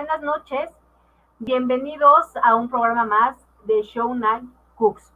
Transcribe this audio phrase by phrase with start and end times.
[0.00, 0.70] buenas noches.
[1.40, 3.36] Bienvenidos a un programa más
[3.66, 5.12] de Show Night Cooks,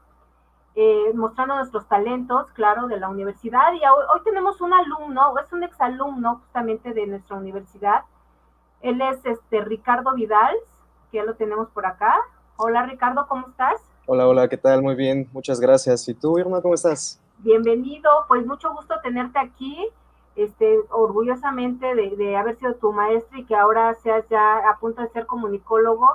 [0.74, 3.73] eh, mostrando nuestros talentos, claro, de la universidad.
[3.73, 8.02] Y hoy, hoy tenemos un alumno, es un exalumno justamente de nuestra universidad.
[8.82, 10.55] Él es este Ricardo Vidal,
[11.10, 12.16] que ya lo tenemos por acá.
[12.56, 13.80] Hola Ricardo, ¿cómo estás?
[14.05, 14.82] Hola, hola, ¿qué tal?
[14.82, 16.06] Muy bien, muchas gracias.
[16.10, 17.19] ¿Y tú, Irma, cómo estás?
[17.38, 19.88] Bienvenido, pues mucho gusto tenerte aquí
[20.37, 25.02] este, orgullosamente de, de, haber sido tu maestro y que ahora seas ya a punto
[25.02, 26.09] de ser comunicólogo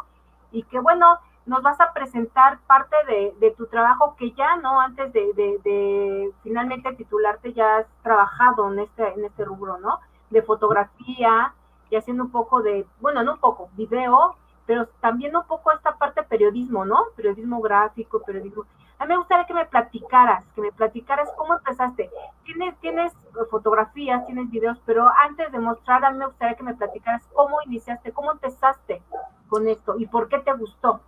[0.51, 4.79] y que bueno, nos vas a presentar parte de, de tu trabajo que ya, ¿no?
[4.79, 9.99] Antes de, de, finalmente titularte ya has trabajado en este, en este rubro, ¿no?
[10.29, 11.53] De fotografía
[11.89, 14.35] y haciendo un poco de, bueno, no un poco, video,
[14.67, 17.05] pero también un poco esta parte periodismo, ¿no?
[17.15, 18.65] Periodismo gráfico, periodismo
[18.99, 22.09] a mí me gustaría que me platicaras, que me platicaras cómo empezaste.
[22.43, 23.13] Tienes, tienes
[23.49, 27.57] fotografías, tienes videos, pero antes de mostrar, a mí me gustaría que me platicaras cómo
[27.65, 29.01] iniciaste, cómo empezaste
[29.47, 30.99] con esto y por qué te gustó.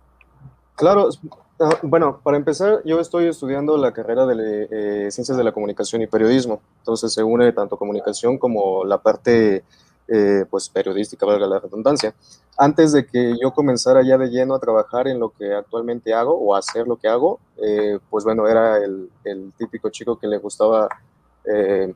[0.74, 1.10] Claro,
[1.60, 6.00] ah, bueno, para empezar, yo estoy estudiando la carrera de eh, Ciencias de la Comunicación
[6.00, 9.64] y Periodismo, entonces se une tanto comunicación como la parte
[10.08, 12.14] eh, pues periodística, valga la redundancia.
[12.58, 16.34] Antes de que yo comenzara ya de lleno a trabajar en lo que actualmente hago
[16.34, 20.38] o hacer lo que hago, eh, pues bueno, era el, el, típico chico que le
[20.38, 20.88] gustaba
[21.44, 21.94] eh,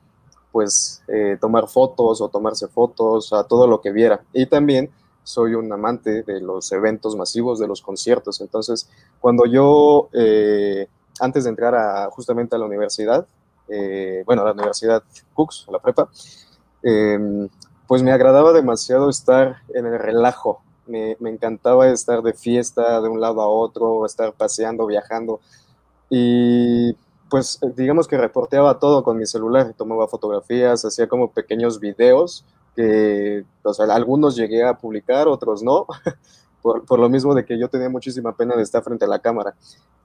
[0.53, 1.03] pues
[1.39, 4.23] tomar fotos o tomarse fotos a todo lo que viera.
[4.33, 4.89] Y también
[5.23, 8.41] soy un amante de los eventos masivos, de los conciertos.
[8.41, 8.89] Entonces,
[9.21, 10.09] cuando yo,
[11.21, 13.27] antes de entrar a, justamente a la universidad,
[14.25, 15.03] bueno, a la Universidad
[15.35, 16.09] Cooks, a la prepa,
[16.89, 17.49] eh,
[17.87, 20.63] pues me agradaba demasiado estar en el relajo.
[20.87, 25.41] Me, encantaba estar de fiesta de un lado a otro, estar paseando, viajando.
[26.11, 26.95] Y
[27.29, 32.45] pues digamos que reporteaba todo con mi celular, tomaba fotografías, hacía como pequeños videos
[32.77, 33.45] que
[33.89, 35.87] algunos llegué a publicar, otros no,
[36.63, 39.55] por, lo mismo de que yo tenía muchísima pena de estar frente a la cámara.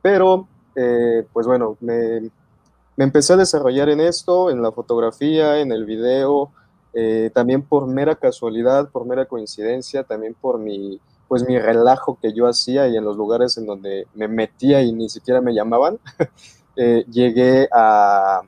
[0.01, 2.31] Pero, eh, pues bueno, me,
[2.95, 6.51] me empecé a desarrollar en esto, en la fotografía, en el video,
[6.93, 12.33] eh, también por mera casualidad, por mera coincidencia, también por mi, pues mi relajo que
[12.33, 15.99] yo hacía y en los lugares en donde me metía y ni siquiera me llamaban,
[16.75, 18.41] eh, llegué a,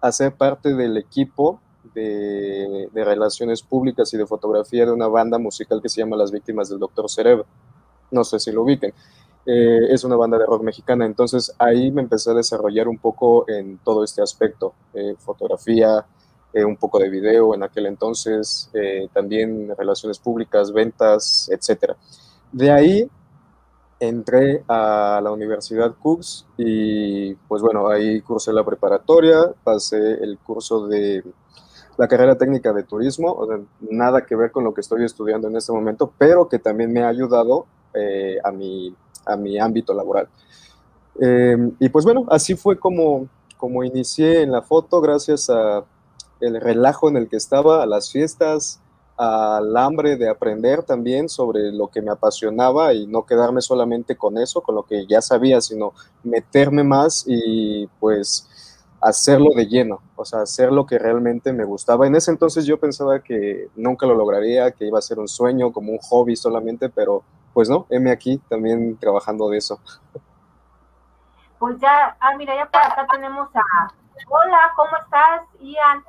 [0.00, 1.60] a, ser parte del equipo
[1.94, 6.32] de, de, relaciones públicas y de fotografía de una banda musical que se llama Las
[6.32, 7.46] Víctimas del Doctor Cerebro.
[8.10, 8.92] No sé si lo ubiquen.
[9.46, 13.48] Eh, es una banda de rock mexicana, entonces ahí me empecé a desarrollar un poco
[13.48, 14.74] en todo este aspecto,
[15.18, 16.04] fotografía,
[16.56, 21.92] eh, un poco de video en aquel entonces, eh, también relaciones públicas, ventas, etc.
[22.50, 23.10] De ahí
[24.00, 30.86] entré a la Universidad Cooks y pues bueno, ahí cursé la preparatoria, pasé el curso
[30.86, 31.22] de
[31.98, 33.46] la carrera técnica de turismo,
[33.90, 37.02] nada que ver con lo que estoy estudiando en este momento, pero que también me
[37.02, 38.96] ha ayudado eh, a, mi,
[39.26, 40.26] a mi ámbito laboral.
[41.20, 43.28] y pues bueno, así fue como,
[43.58, 45.84] como inicié en la foto, gracias a
[46.40, 48.80] el relajo en el que estaba, a las fiestas,
[49.16, 54.36] al hambre de aprender también sobre lo que me apasionaba y no quedarme solamente con
[54.36, 55.92] eso, con lo que ya sabía, sino
[56.22, 58.48] meterme más y pues
[59.00, 62.06] hacerlo de lleno, o sea, hacer lo que realmente me gustaba.
[62.06, 65.72] En ese entonces yo pensaba que nunca lo lograría, que iba a ser un sueño,
[65.72, 67.22] como un hobby solamente, pero
[67.54, 69.80] pues no, heme aquí también trabajando de eso.
[71.58, 73.62] Pues ya, ah, mira, ya por acá tenemos a...
[74.28, 76.02] Hola, ¿cómo estás, Ian?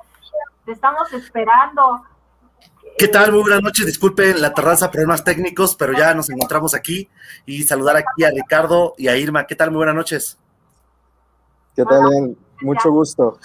[0.68, 2.04] Te estamos esperando.
[2.98, 3.32] ¿Qué tal?
[3.32, 3.86] Muy buenas noches.
[3.86, 7.08] Disculpen la terraza, problemas técnicos, pero ya nos encontramos aquí
[7.46, 9.46] y saludar aquí a Ricardo y a Irma.
[9.46, 9.70] ¿Qué tal?
[9.70, 10.38] Muy buenas noches.
[11.74, 12.10] ¿Qué tal?
[12.10, 12.36] Bien?
[12.60, 13.38] Mucho gusto.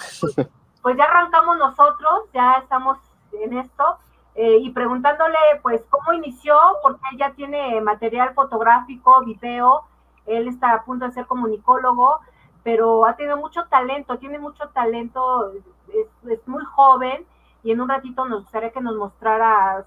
[0.82, 2.98] Pues ya arrancamos nosotros, ya estamos
[3.32, 3.96] en esto
[4.34, 9.84] eh, y preguntándole, pues, cómo inició, porque él ya tiene material fotográfico, video,
[10.26, 12.20] él está a punto de ser comunicólogo,
[12.62, 15.54] pero ha tenido mucho talento, tiene mucho talento
[16.00, 17.24] es, muy joven
[17.62, 19.86] y en un ratito nos gustaría que nos mostrara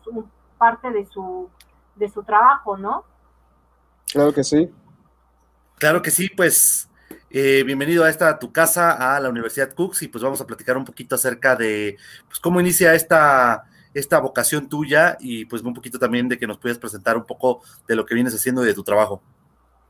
[0.58, 1.50] parte de su,
[1.96, 3.04] de su trabajo, ¿no?
[4.12, 4.72] Claro que sí.
[5.78, 6.90] Claro que sí, pues
[7.30, 10.78] eh, bienvenido a esta tu casa, a la Universidad Cooks, y pues vamos a platicar
[10.78, 16.00] un poquito acerca de pues, cómo inicia esta, esta vocación tuya y pues un poquito
[16.00, 18.74] también de que nos puedas presentar un poco de lo que vienes haciendo y de
[18.74, 19.22] tu trabajo.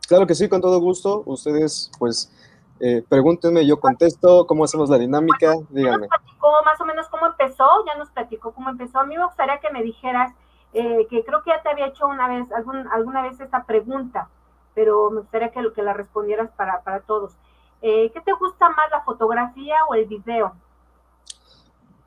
[0.08, 1.24] Claro que sí, con todo gusto.
[1.25, 2.31] Ustedes, pues,
[2.80, 5.54] eh, pregúntenme, yo contesto, ¿cómo hacemos la dinámica?
[5.70, 6.08] Díganme.
[6.08, 9.00] Ya nos platicó más o menos cómo empezó, ya nos platicó cómo empezó.
[9.00, 10.34] A mí me gustaría que me dijeras,
[10.74, 14.30] eh, que creo que ya te había hecho una vez, algún, alguna vez esta pregunta,
[14.76, 17.34] pero me gustaría que, que la respondieras para, para todos.
[17.82, 20.54] Eh, ¿Qué te gusta más, la fotografía o el video?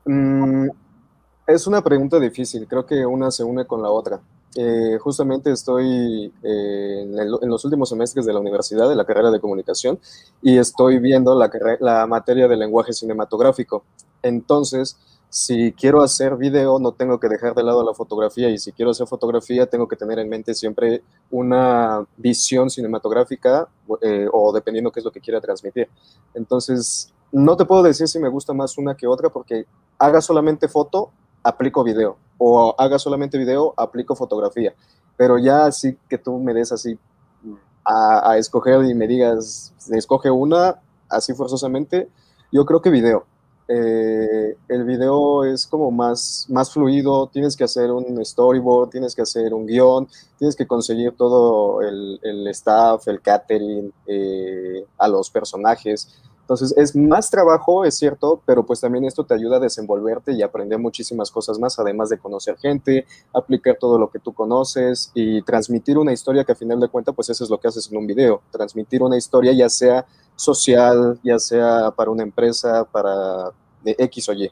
[0.05, 0.69] Mm,
[1.47, 4.19] es una pregunta difícil, creo que una se une con la otra.
[4.55, 9.39] Eh, justamente estoy eh, en, los últimos semestres de la universidad, de la carrera de
[9.39, 9.99] comunicación,
[10.41, 13.83] y estoy viendo la, materia de lenguaje cinematográfico.
[14.21, 14.97] Entonces,
[15.29, 18.91] si quiero hacer video, no tengo que dejar de lado la fotografía y si quiero
[18.91, 23.69] hacer fotografía, tengo que tener en mente siempre una visión cinematográfica
[24.01, 25.87] eh, o dependiendo qué es lo que quiera transmitir.
[26.33, 29.65] Entonces, no te puedo decir si me gusta más una que otra porque
[29.97, 31.11] haga solamente foto,
[31.43, 34.73] aplico video o haga solamente video, aplico fotografía.
[35.15, 36.97] Pero ya así que tú me des así
[37.85, 42.09] a, a escoger y me digas, escoge una así forzosamente,
[42.51, 43.25] yo creo que video
[43.73, 49.21] eh, el video es como más, más fluido, tienes que hacer un storyboard, tienes que
[49.21, 56.21] hacer un guion, tienes que conseguir todo el, staff, el catering, eh, a los personajes.
[56.51, 60.41] Entonces es más trabajo, es cierto, pero pues también esto te ayuda a desenvolverte y
[60.41, 65.41] aprender muchísimas cosas más, además de conocer gente, aplicar todo lo que tú conoces y
[65.43, 67.97] transmitir una historia que a final de cuentas pues eso es lo que haces en
[67.97, 70.05] un video, transmitir una historia ya sea
[70.35, 73.51] social, ya sea para una empresa, para
[73.81, 74.51] de X o Y.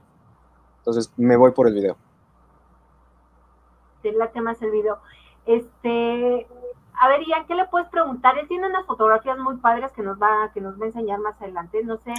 [0.78, 1.98] Entonces me voy por el video.
[4.02, 5.00] Te late más el video.
[5.46, 6.48] Este,
[7.00, 8.38] a ver, Ian, ¿qué le puedes preguntar?
[8.38, 11.42] Él tiene unas fotografías muy padres que nos va, que nos va a enseñar más
[11.42, 11.82] adelante.
[11.84, 12.14] No sé,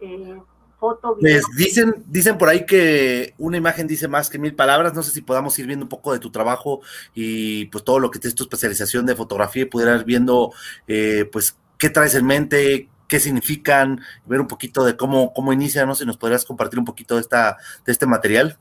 [0.00, 0.40] eh,
[0.80, 1.40] foto, video.
[1.42, 4.94] Pues dicen, dicen por ahí que una imagen dice más que mil palabras.
[4.94, 6.80] No sé si podamos ir viendo un poco de tu trabajo
[7.14, 10.52] y pues todo lo que es tu especialización de fotografía y pudieras viendo
[10.88, 15.86] eh, pues qué traes en mente, qué significan, ver un poquito de cómo, cómo inicia,
[15.86, 18.58] no sé, nos podrías compartir un poquito de, esta, de este material.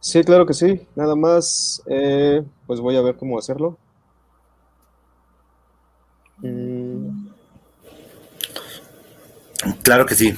[0.00, 0.86] Sí, claro que sí.
[0.94, 3.78] Nada más, eh, pues voy a ver cómo hacerlo.
[6.38, 7.28] Mm.
[9.82, 10.36] Claro que sí.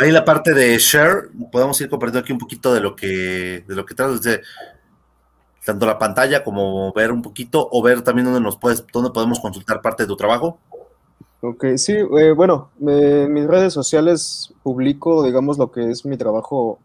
[0.00, 3.74] Ahí la parte de share, podemos ir compartiendo aquí un poquito de lo que, de
[3.74, 8.84] lo que tanto la pantalla como ver un poquito, o ver también dónde nos puedes,
[8.92, 10.58] dónde podemos consultar parte de tu trabajo.
[11.42, 16.78] Ok, sí, eh, bueno, en mis redes sociales publico, digamos, lo que es mi trabajo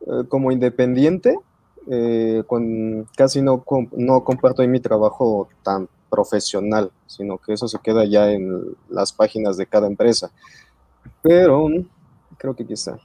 [0.00, 1.38] eh, como independiente.
[1.90, 3.62] Eh, con, casi no,
[3.92, 9.12] no comparto ahí mi trabajo tan profesional, sino que eso se queda ya en las
[9.12, 10.30] páginas de cada empresa.
[11.22, 11.66] Pero
[12.38, 12.98] creo que aquí está.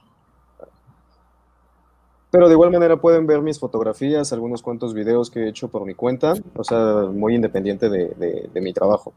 [2.30, 5.84] Pero de igual manera pueden ver mis fotografías, algunos cuantos videos que he hecho por
[5.84, 9.12] mi cuenta, o sea, muy independiente de, de mi trabajo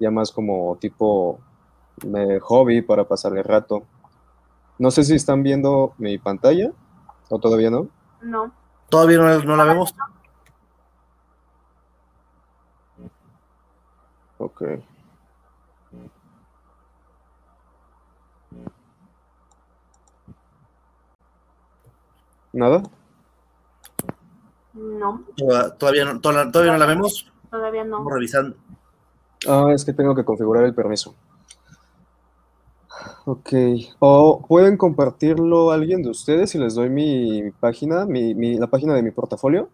[0.00, 1.38] ya más como tipo
[2.40, 3.84] hobby para pasar el rato.
[4.78, 6.72] No sé si están viendo mi pantalla
[7.28, 7.86] o todavía no.
[8.22, 8.50] No.
[8.88, 9.94] ¿Todavía no, la vemos?
[14.40, 14.62] Ok.
[22.54, 22.82] ¿Nada?
[24.72, 25.24] No.
[25.78, 27.30] ¿Todavía no, todavía no la vemos?
[27.50, 27.98] Todavía no.
[27.98, 28.56] Estamos revisando,
[29.46, 31.14] Ah, es que tengo que configurar el permiso.
[33.26, 33.52] Ok.
[33.98, 39.02] ¿O pueden compartirlo alguien de ustedes si les doy mi página, mi, la página de
[39.02, 39.68] mi portafolio?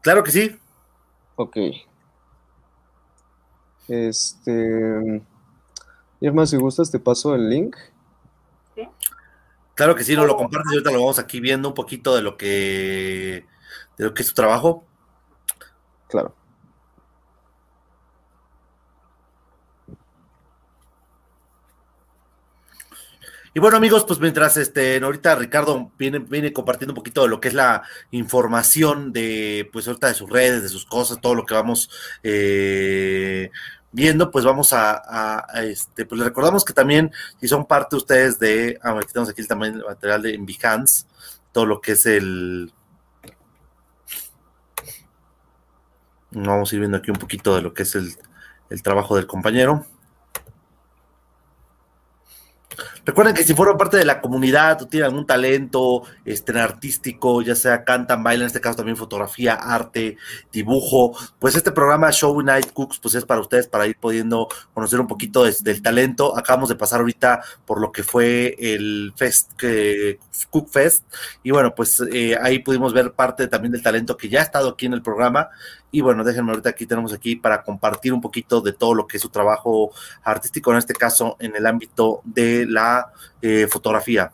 [0.00, 0.58] Claro que sí.
[1.36, 1.58] Ok.
[3.88, 5.22] Este.
[6.20, 7.76] Irma, si gustas, te paso el link.
[8.74, 8.88] ¿Sí?
[9.74, 12.22] Claro que sí, no lo compartes y ahorita lo vamos aquí viendo un poquito de
[12.22, 13.46] lo que
[13.96, 14.84] de lo que es tu trabajo.
[16.08, 16.34] Claro.
[23.54, 27.40] Y bueno, amigos, pues mientras este, ahorita Ricardo viene, viene compartiendo un poquito de lo
[27.40, 31.44] que es la información de, pues ahorita de sus redes, de sus cosas, todo lo
[31.44, 31.90] que vamos
[32.22, 33.50] eh,
[33.98, 38.78] viendo, pues vamos a, este, pues les recordamos que también, si son parte ustedes de,
[38.82, 41.06] ah, aquí tenemos aquí también el material de Behance,
[41.52, 42.72] todo lo que es el,
[46.30, 48.14] vamos a ir viendo aquí un poquito de lo que es el,
[48.70, 49.84] el trabajo del compañero.
[53.08, 57.54] Recuerden que si fueron parte de la comunidad o tienen algún talento este, artístico, ya
[57.54, 60.18] sea cantan, bailan, en este caso también fotografía, arte,
[60.52, 65.00] dibujo, pues este programa Show Night Cooks pues es para ustedes para ir pudiendo conocer
[65.00, 66.36] un poquito del talento.
[66.36, 69.52] Acabamos de pasar ahorita por lo que fue el Fest,
[70.50, 71.02] Cook Fest,
[71.42, 74.68] y bueno, pues eh, ahí pudimos ver parte también del talento que ya ha estado
[74.68, 75.48] aquí en el programa
[75.90, 79.16] y bueno, déjenme ahorita aquí tenemos aquí para compartir un poquito de todo lo que
[79.16, 79.90] es su trabajo
[80.22, 84.30] artístico, en este caso en el ámbito de la eh, fotografía.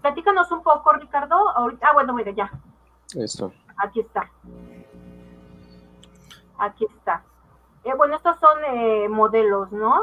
[0.00, 1.36] Platícanos un poco, Ricardo.
[1.56, 2.50] ah, bueno, mira, ya.
[3.14, 3.52] Eso.
[3.76, 4.30] Aquí está.
[6.58, 7.22] Aquí está.
[7.84, 10.02] Eh, bueno, estos son eh, modelos, ¿no?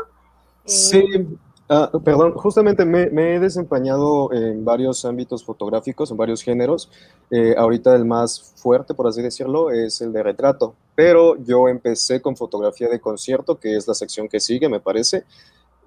[0.66, 6.92] sí, Ah, perdón, justamente me, he desempeñado en varios ámbitos fotográficos, en varios géneros.
[7.32, 12.22] Eh, ahorita el más fuerte, por así decirlo, es el de retrato, pero yo empecé
[12.22, 15.24] con fotografía de concierto, que es la sección que sigue, me parece.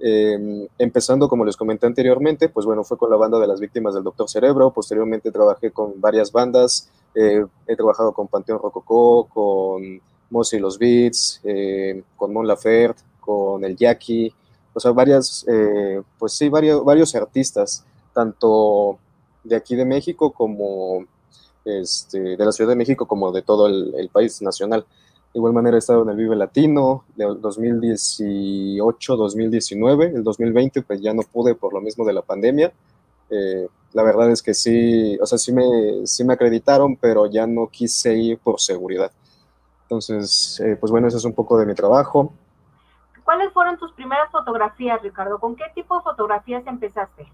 [0.01, 3.95] Em, empezando, como les comenté anteriormente, pues bueno, fue con la banda de las víctimas
[3.95, 10.01] del Doctor Cerebro, posteriormente trabajé con varias bandas, eh, he trabajado con Panteón Rococó, con
[10.31, 14.33] Mossy y los Beats, eh, con Mon Laferte, con El Jackie,
[14.75, 17.85] o sea, varias, eh, pues sí, varios, varios artistas,
[18.15, 18.99] tanto
[19.45, 21.05] de aquí de México como
[21.65, 24.87] este, de la Ciudad de México como de todo el, país nacional.
[25.33, 31.13] De igual manera he estado en el Vive Latino de 2018-2019, el 2020 pues ya
[31.13, 32.73] no pude por lo mismo de la pandemia.
[33.31, 37.47] Eh, la verdad es que sí, o sea, sí me, sí me acreditaron, pero ya
[37.47, 39.13] no quise ir por seguridad.
[39.83, 42.33] Entonces, eh, pues bueno, ese es un poco de mi trabajo.
[43.29, 45.39] ¿Cuáles fueron tus primeras fotografías, Ricardo?
[45.39, 47.31] ¿Con qué tipo de fotografías empezaste?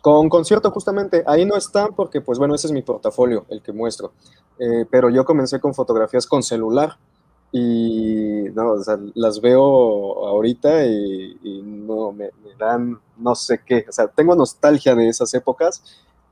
[0.00, 1.24] Con concierto, justamente.
[1.26, 4.12] Ahí no están porque, pues bueno, ese es mi portafolio, el que muestro.
[4.60, 6.98] Eh, pero yo comencé con fotografías con celular
[7.50, 13.84] y no, o sea, las veo ahorita y, no me, dan no sé qué.
[13.88, 15.82] O sea, tengo nostalgia de esas épocas,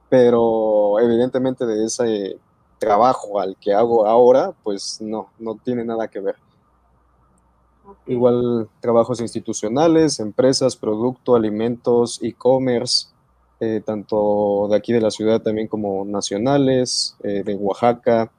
[0.09, 2.39] pero evidentemente de ese
[2.79, 6.37] trabajo al que hago ahora, pues no, no tiene nada que ver.
[8.07, 13.09] Igual trabajos institucionales, empresas, producto, alimentos, e-commerce,
[13.61, 18.31] eh, tanto de aquí de la ciudad también como nacionales, eh, de Oaxaca,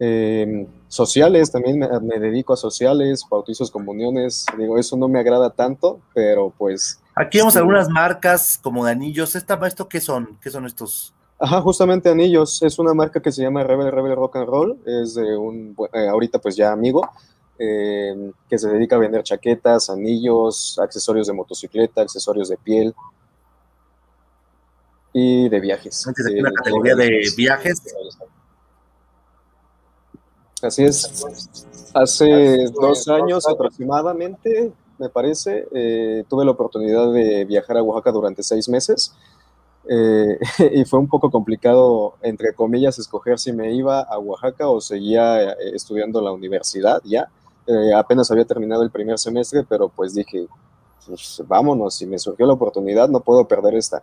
[0.00, 6.00] em, sociales, también me, dedico a sociales, bautizos, comuniones, digo, eso no me agrada tanto,
[6.14, 7.00] pero pues...
[7.14, 10.38] Aquí vemos algunas marcas como de anillos, ¿Esta, ¿esto qué son?
[10.42, 11.14] ¿Qué son estos?
[11.38, 15.14] Ajá, justamente anillos, es una marca que se llama Rebel Rebel Rock and Roll, es
[15.14, 17.08] de un, eh, ahorita pues ya amigo,
[17.62, 22.94] eh, que se dedica a vender chaquetas, anillos, accesorios de motocicleta, accesorios de piel
[25.12, 26.08] y de viajes.
[26.16, 27.82] De, una categoría de viajes.
[30.62, 31.90] Así es.
[31.92, 38.42] Hace dos años aproximadamente, me parece, eh, tuve la oportunidad de viajar a Oaxaca durante
[38.42, 39.14] seis meses.
[39.86, 40.38] Eh,
[40.72, 45.52] y fue un poco complicado, entre comillas, escoger si me iba a Oaxaca o seguía
[45.74, 47.28] estudiando la universidad ya.
[47.70, 50.48] Eh, apenas había terminado el primer semestre, pero pues dije,
[51.06, 54.02] pues vámonos, si me surgió la oportunidad, no puedo perder esta.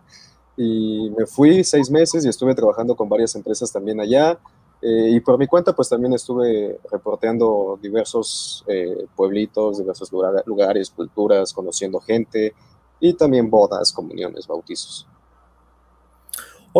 [0.56, 4.38] Y me fui seis meses y estuve trabajando con varias empresas también allá.
[4.80, 10.10] Eh, y por mi cuenta, pues también estuve reporteando diversos eh, pueblitos, diversos
[10.46, 12.54] lugares, culturas, conociendo gente
[13.00, 15.06] y también bodas, comuniones, bautizos.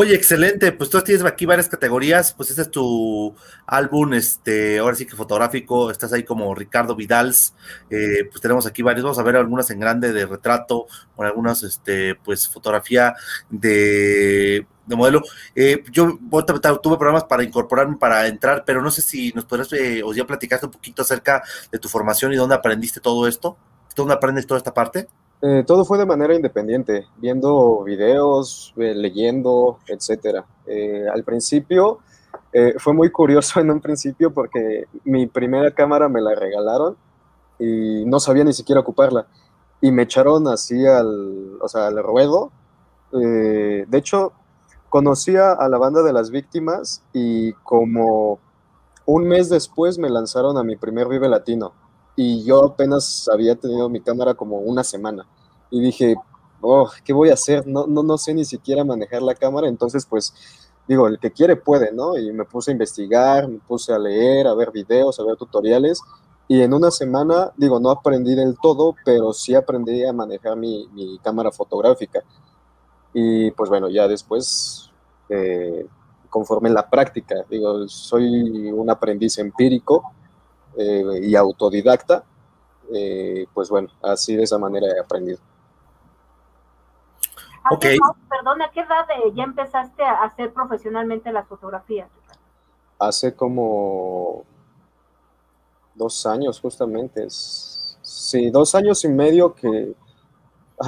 [0.00, 3.34] Oye, excelente, pues tú tienes aquí varias categorías, pues este es tu
[3.66, 7.52] álbum, este, ahora sí que fotográfico, estás ahí como Ricardo Vidals,
[7.90, 10.86] eh, pues tenemos aquí varios, vamos a ver algunas en grande de retrato,
[11.16, 13.16] con algunas, este, pues fotografía
[13.50, 15.20] de, modelo.
[15.56, 16.16] Eh, yo
[16.80, 20.24] tuve problemas para incorporarme, para entrar, pero no sé si nos podrías, eh, o ya
[20.24, 23.56] platicaste un poquito acerca de tu formación y dónde aprendiste todo esto,
[23.96, 25.08] dónde aprendes toda esta parte.
[25.40, 30.44] Eh, todo fue de manera independiente, viendo videos, eh, leyendo, etcétera.
[30.66, 32.00] Eh, al principio
[32.78, 36.96] fue muy curioso en un principio porque mi primera cámara me la regalaron
[37.58, 39.26] y no sabía ni siquiera ocuparla
[39.80, 42.50] y me echaron así al, o sea, al ruedo.
[43.12, 44.32] de hecho,
[44.88, 48.40] conocía a la banda de las víctimas y como
[49.04, 51.74] un mes después me lanzaron a mi primer Vive Latino
[52.20, 55.24] y yo apenas había tenido mi cámara como una semana
[55.70, 56.16] y dije,
[56.60, 57.64] oh, ¿qué voy a hacer?
[57.64, 60.34] No, no, no sé ni siquiera manejar la cámara, entonces pues
[60.88, 62.18] digo, el que quiere puede, ¿no?
[62.18, 66.02] Y me puse a investigar, me puse a leer, a ver videos, a ver tutoriales
[66.48, 70.88] y en una semana, digo, no aprendí del todo, pero sí aprendí a manejar mi,
[71.22, 72.24] cámara fotográfica.
[73.14, 74.90] Y pues bueno, ya después,
[75.28, 75.86] eh,
[76.28, 80.02] conforme la práctica, digo, soy un aprendiz empírico,
[80.80, 82.22] eh, y autodidacta,
[82.94, 85.40] eh, pues bueno, así de esa manera he aprendido.
[87.64, 89.04] ¿A qué edad, perdón, ¿a qué edad
[89.34, 92.08] ya empezaste a hacer profesionalmente las fotografías?
[92.96, 94.44] Hace como
[95.96, 97.26] dos años justamente.
[97.28, 99.96] Sí, dos años y medio que...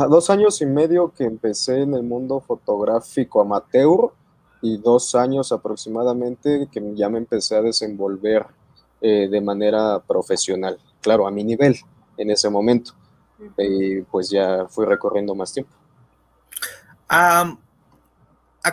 [0.08, 4.12] dos años y medio que empecé en el mundo fotográfico amateur
[4.62, 8.46] y dos años aproximadamente que ya me empecé a desenvolver
[9.00, 11.78] eh, de manera profesional, claro, a mi nivel
[12.16, 12.92] en ese momento.
[13.56, 15.72] Y pues ya fui recorriendo más tiempo.
[17.08, 17.56] ¿A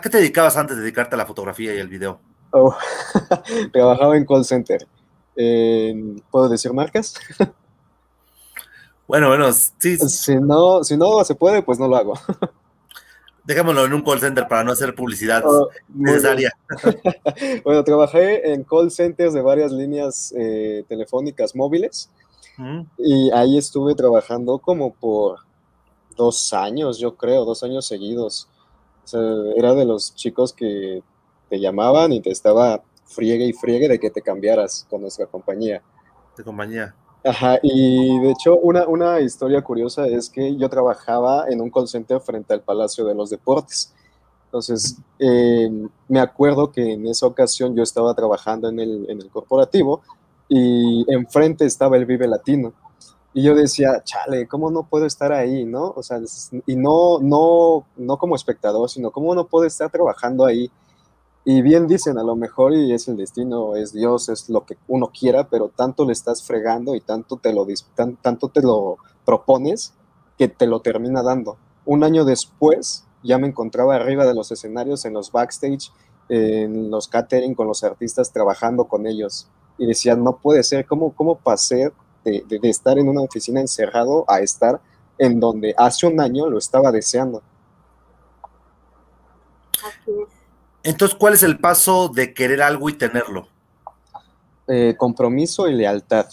[0.01, 2.19] qué te dedicabas antes de dedicarte a la fotografía y el video?
[2.51, 2.75] Oh,
[3.71, 4.85] trabajaba en call center.
[6.29, 7.15] ¿Puedo decir marcas?
[9.07, 9.97] Bueno, bueno, sí.
[9.97, 12.13] Si no, si no se puede, pues no lo hago.
[13.47, 16.51] Dejémoslo en un call center para no hacer publicidad oh, necesaria.
[17.63, 22.09] bueno, trabajé en call centers de varias líneas eh, telefónicas móviles
[22.97, 25.39] y ahí estuve trabajando como por
[26.17, 28.49] dos años, yo creo, dos años seguidos.
[29.05, 29.21] O sea,
[29.55, 31.01] era de los chicos que
[31.49, 35.81] te llamaban y te estaba friegue y friegue de que te cambiaras con nuestra compañía.
[36.35, 36.93] De compañía.
[37.27, 41.87] Ajá, y de hecho una, una historia curiosa es que yo trabajaba en un call
[41.87, 43.93] center frente al Palacio de los Deportes.
[44.45, 49.29] Entonces, em, me acuerdo que en esa ocasión yo estaba trabajando en el, en el
[49.29, 50.01] corporativo
[50.47, 52.71] y enfrente estaba el Vive Latino.
[53.33, 55.93] Y yo decía, chale, ¿cómo no puedo estar ahí, no?
[55.97, 56.19] O sea,
[56.65, 60.71] y no, no, no como espectador, sino cómo no puedo estar trabajando ahí
[61.49, 64.77] y bien dicen, a lo mejor y es el destino, es Dios, es lo que
[64.89, 67.65] uno quiera, pero tanto le estás fregando y tanto te lo,
[68.21, 69.93] tanto te lo propones
[70.37, 71.55] que te lo termina dando.
[71.85, 75.89] Un año después ya me encontraba arriba de los escenarios, en los backstage,
[76.27, 79.47] en los catering con los artistas, trabajando con ellos.
[79.77, 81.93] Y decía, no puede ser, ¿cómo, cómo pasé
[82.25, 84.81] de, de estar en una oficina encerrado a estar
[85.17, 87.41] en donde hace un año lo estaba deseando?
[90.87, 93.49] Entonces, ¿cuál es el paso de querer algo y tenerlo?
[94.69, 96.27] Eh, compromiso y lealtad,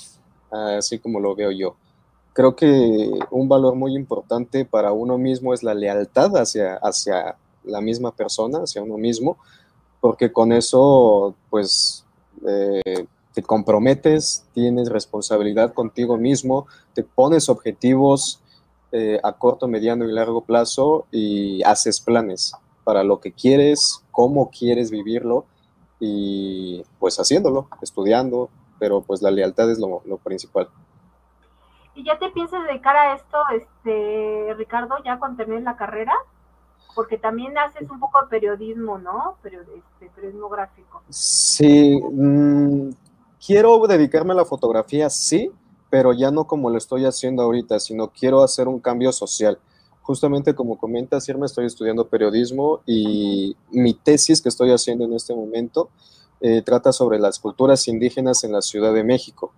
[0.48, 1.74] así como lo veo yo.
[2.34, 7.34] Creo que un valor muy importante para uno mismo es la lealtad hacia, hacia
[7.64, 9.38] la misma persona, hacia uno mismo,
[10.00, 12.04] porque con eso, pues,
[12.46, 18.38] eh, te comprometes, tienes responsabilidad contigo mismo, te pones objetivos
[18.92, 22.52] eh, a corto, mediano y largo plazo y haces planes
[22.84, 25.44] para lo que quieres, cómo quieres vivirlo
[25.98, 30.68] y pues haciéndolo, estudiando, pero pues la lealtad es lo, principal.
[31.94, 36.12] ¿Y ya te piensas dedicar a esto, este, Ricardo, ya cuando termines la carrera?
[36.94, 39.36] Porque también haces un poco de periodismo, ¿no?
[39.42, 41.02] Este, periodismo gráfico.
[41.08, 42.90] Sí, mm,
[43.44, 45.50] quiero dedicarme a la fotografía, sí,
[45.90, 49.58] pero ya no como lo estoy haciendo ahorita, sino quiero hacer un cambio social
[50.04, 55.34] justamente como comentas, Irma, estoy estudiando periodismo y mi tesis que estoy haciendo en este
[55.34, 55.88] momento
[56.42, 59.52] eh, trata sobre las culturas indígenas en la Ciudad de México.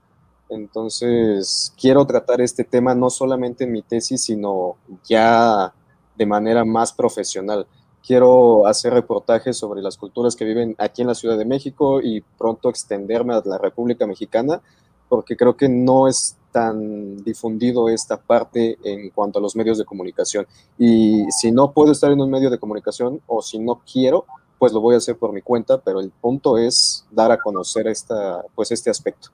[0.48, 5.74] Entonces, quiero tratar este tema no solamente en mi tesis, sino ya
[6.16, 7.66] de manera más profesional.
[8.06, 12.20] Quiero hacer reportajes sobre las culturas que viven aquí en la Ciudad de México y
[12.38, 14.62] pronto extenderme a la República Mexicana,
[15.08, 19.84] porque creo que no es tan difundido esta parte en cuanto a los medios de
[19.84, 20.46] comunicación.
[20.78, 24.24] Y si no puedo estar en un medio de comunicación o si no quiero,
[24.58, 27.86] pues lo voy a hacer por mi cuenta, pero el punto es dar a conocer
[27.88, 29.28] esta, pues este aspecto.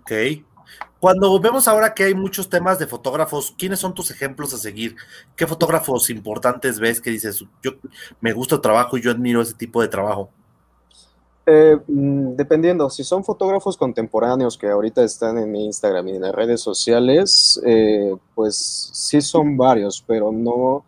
[0.00, 0.10] Ok.
[0.98, 4.96] Cuando vemos ahora que hay muchos temas de fotógrafos, ¿quiénes son tus ejemplos a seguir?
[5.36, 7.70] ¿Qué fotógrafos importantes ves que dices, yo
[8.20, 10.32] me gusta el trabajo y yo admiro ese tipo de trabajo?
[11.48, 16.34] Eh, mm, dependiendo, si son fotógrafos contemporáneos que ahorita están en Instagram y en las
[16.34, 20.84] redes sociales, eh, pues sí son varios, pero no,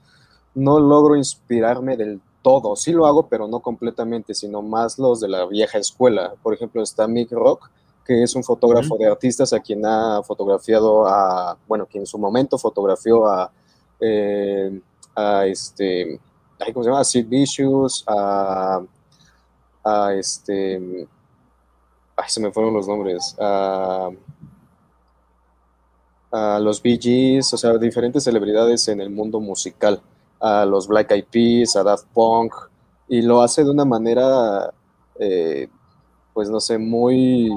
[0.57, 2.75] no logro inspirarme del todo.
[2.75, 6.35] Sí lo hago, pero no completamente, sino más los de la vieja escuela.
[6.43, 7.71] Por ejemplo, está Mick Rock,
[8.05, 12.19] que es un fotógrafo de artistas a quien ha fotografiado a, bueno, que en su
[12.19, 13.53] momento fotografió a,
[14.01, 14.81] eh,
[15.15, 16.19] a este,
[16.73, 17.01] ¿cómo se llama?
[17.01, 18.81] A Sid Vicious, a
[19.85, 21.07] a este,
[22.17, 24.11] ay, se me fueron los nombres, a,
[26.61, 30.03] los Bee Gees, o sea, diferentes celebridades en el mundo musical,
[30.41, 32.53] a los Black Eyed Peas, a Daft Punk,
[33.09, 34.73] y lo hace de una manera,
[35.19, 35.69] eh,
[36.35, 37.51] pues no sé, muy,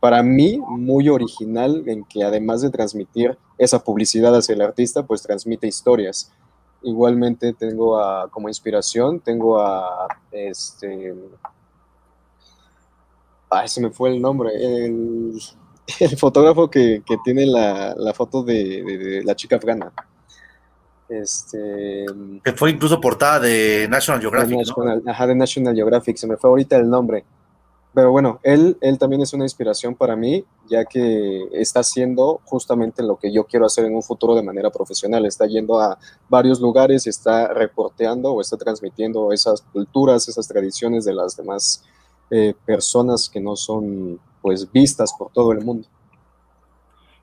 [0.00, 5.22] para mí, muy original, en que además de transmitir esa publicidad hacia el artista, pues
[5.22, 6.32] transmite historias.
[6.86, 11.14] Igualmente tengo a, como inspiración, tengo a este.
[13.50, 14.50] Ay, se me fue el nombre.
[14.54, 15.36] El,
[16.16, 19.92] fotógrafo que, tiene la, foto de, la chica afgana.
[21.08, 22.06] Este.
[22.44, 24.58] Que fue incluso portada de National Geographic.
[25.08, 26.16] Ajá, de National Geographic.
[26.16, 27.24] Se me fue ahorita el nombre.
[27.96, 33.02] Pero bueno, él, él también es una inspiración para mí, ya que está haciendo justamente
[33.02, 35.24] lo que yo quiero hacer en un futuro de manera profesional.
[35.24, 35.96] Está yendo a
[36.28, 41.86] varios lugares y está reporteando o está transmitiendo esas culturas, esas tradiciones de las demás
[42.28, 45.88] eh, personas que no son pues vistas por todo el mundo.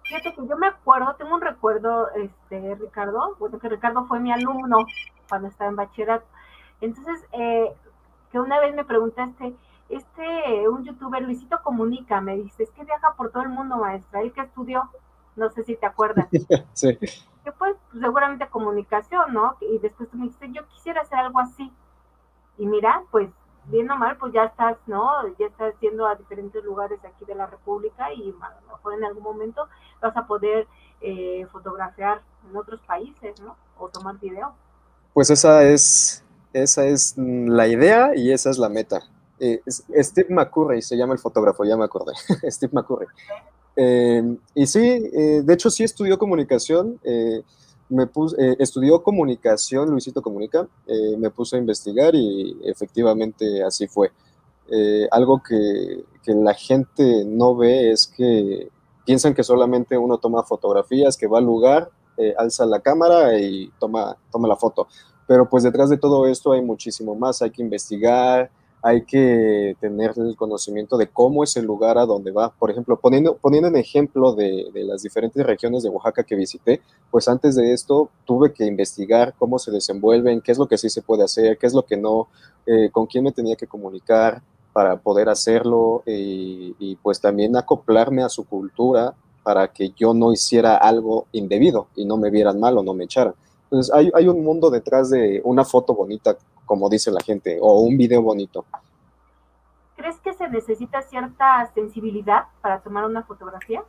[0.01, 4.31] Fíjate que yo me acuerdo, tengo un recuerdo, este, Ricardo, bueno, que Ricardo fue mi
[4.31, 4.87] alumno
[5.29, 6.25] cuando estaba en bachillerato.
[6.81, 7.71] Entonces, eh,
[8.31, 9.53] que una vez me preguntaste,
[9.95, 14.21] este, un youtuber, Luisito Comunica, me dice, es que viaja por todo el mundo, maestra,
[14.21, 14.89] él que estudió,
[15.35, 16.27] no sé si te acuerdas.
[16.73, 16.97] sí.
[16.97, 19.57] Que pues seguramente comunicación, ¿no?
[19.61, 21.71] Y después tú me dijiste, yo quisiera hacer algo así.
[22.57, 23.29] Y mira, pues
[23.65, 25.09] bien o mal, pues ya estás, ¿no?
[25.39, 29.03] Ya estás yendo a diferentes lugares aquí de la República y a lo mejor en
[29.05, 29.67] algún momento
[30.01, 30.67] vas a poder
[31.01, 33.55] eh, fotografiar en otros países, ¿no?
[33.77, 34.53] O tomar video.
[35.13, 39.01] Pues esa es, esa es la idea y esa es la meta.
[39.45, 42.13] Eh, Steve McCurry se llama el fotógrafo, ya me acordé.
[42.49, 43.07] Steve McCurry.
[43.75, 46.97] Eh, y sí, eh, de hecho sí estudió comunicación.
[47.89, 48.07] me
[48.57, 50.67] estudió comunicación, Luisito Comunica.
[51.17, 54.11] me puse a investigar y efectivamente así fue.
[55.11, 58.69] algo que, que la gente no ve es que
[59.05, 61.91] piensan que solamente uno toma fotografías, que va al lugar,
[62.37, 64.87] alza la cámara y toma, toma la foto.
[65.27, 68.49] Pero pues detrás de todo esto hay muchísimo más, hay que investigar,
[68.85, 72.49] hay que tener el conocimiento de cómo es el lugar a donde va.
[72.49, 77.29] Por ejemplo, poniendo, poniendo un ejemplo de, las diferentes regiones de Oaxaca que visité, pues
[77.29, 81.01] antes de esto tuve que investigar cómo se desenvuelven, qué es lo que sí se
[81.01, 82.27] puede hacer, qué es lo que no,
[82.65, 84.41] eh, con quién me tenía que comunicar
[84.73, 90.33] para poder hacerlo y, y pues también acoplarme a su cultura para que yo no
[90.33, 93.33] hiciera algo indebido y no me vieran mal o no me echaran.
[93.65, 97.81] Entonces, hay, hay, un mundo detrás de una foto bonita como dice la gente, o
[97.81, 98.65] un video bonito.
[99.95, 103.83] ¿Crees que se necesita cierta sensibilidad para tomar una fotografía?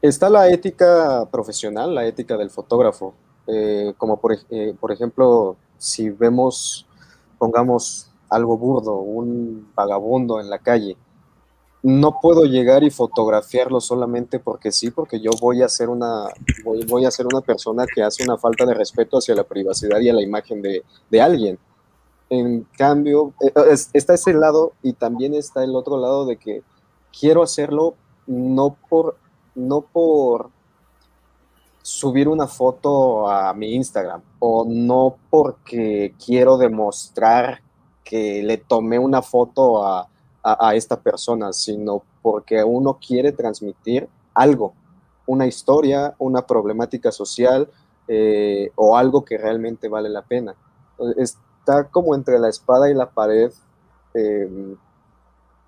[0.00, 3.14] Está la ética profesional, la ética del fotógrafo.
[3.46, 6.86] Eh, como por, eh, por ejemplo, si vemos,
[7.38, 10.96] pongamos algo burdo, un vagabundo en la calle,
[11.82, 16.26] no puedo llegar y fotografiarlo solamente porque sí, porque yo voy a ser una,
[16.64, 20.08] voy, a ser una persona que hace una falta de respeto hacia la privacidad y
[20.08, 20.82] a la imagen de,
[21.20, 21.58] alguien.
[22.30, 23.52] En cambio, eh,
[23.92, 26.62] está ese lado y también está el otro lado de que
[27.18, 27.94] quiero hacerlo
[28.26, 29.16] no por,
[29.54, 30.50] no por
[31.80, 37.62] subir una foto a mi Instagram o no porque quiero demostrar
[38.04, 40.08] que le tomé una foto a,
[40.42, 44.72] a, esta persona, sino porque uno quiere transmitir algo,
[45.26, 47.68] una historia, una problemática social
[48.06, 50.54] eh, o algo que realmente vale la pena.
[51.16, 53.52] Está como entre la espada y la pared
[54.14, 54.76] em,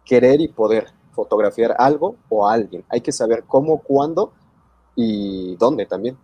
[0.05, 2.85] querer y poder fotografiar algo o alguien.
[2.89, 4.33] Hay que saber cómo, cuándo
[4.95, 6.17] y dónde también.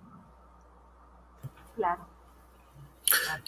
[1.74, 2.05] Claro.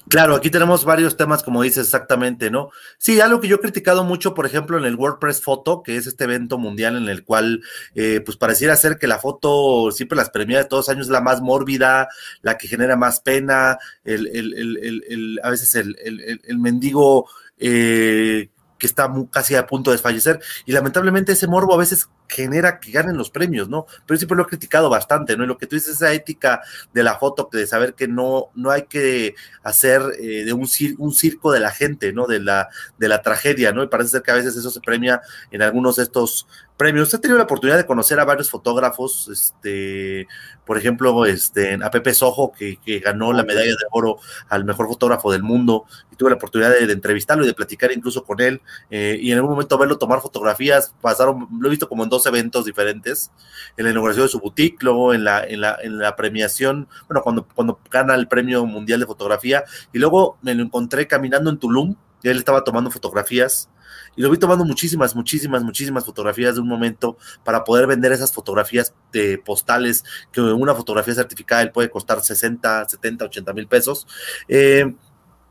[0.08, 2.70] Claro, aquí tenemos varios temas, como dices exactamente, ¿no?
[2.96, 6.06] Sí, algo que yo he criticado mucho, por ejemplo, en el WordPress Photo, que es
[6.06, 7.62] este evento mundial en el cual,
[7.94, 11.20] eh, pues pareciera ser que la foto, siempre las premiadas de todos años, es la
[11.20, 12.08] más mórbida,
[12.40, 18.86] la que genera más pena, el, el, el, el a veces el, mendigo eh, que
[18.86, 20.40] está casi a punto de desfallecer.
[20.64, 23.86] Y lamentablemente ese morbo a veces genera que ganen los premios, ¿no?
[24.06, 25.44] Pero siempre lo he criticado bastante, ¿no?
[25.44, 26.60] Y lo que tú dices, esa ética
[26.92, 31.12] de la foto, de saber que no, no hay que hacer eh, de un, un
[31.12, 32.26] circo de la gente, ¿no?
[32.26, 33.82] De la, de la tragedia, ¿no?
[33.82, 36.46] Y parece ser que a veces eso se premia en algunos de estos
[36.78, 37.12] premios.
[37.12, 40.26] He tenido la oportunidad de conocer a varios fotógrafos, este,
[40.64, 45.30] por ejemplo, este, a Pepe Sojo, que, ganó la medalla de oro al mejor fotógrafo
[45.30, 49.18] del mundo, y tuve la oportunidad de, entrevistarlo y de platicar incluso con él, eh,
[49.20, 52.64] y en algún momento verlo tomar fotografías, pasaron, lo he visto como en dos eventos
[52.64, 53.30] diferentes,
[53.76, 57.22] en la inauguración de su boutique, luego en la, en la, en la premiación, bueno,
[57.22, 61.58] cuando, cuando gana el premio mundial de fotografía, y luego me lo encontré caminando en
[61.58, 63.70] Tulum, y él estaba tomando fotografías,
[64.16, 68.32] y lo vi tomando muchísimas, muchísimas, muchísimas fotografías de un momento para poder vender esas
[68.32, 74.06] fotografías de postales, que una fotografía certificada él puede costar 60, 70, 80 mil pesos.
[74.48, 74.92] Eh,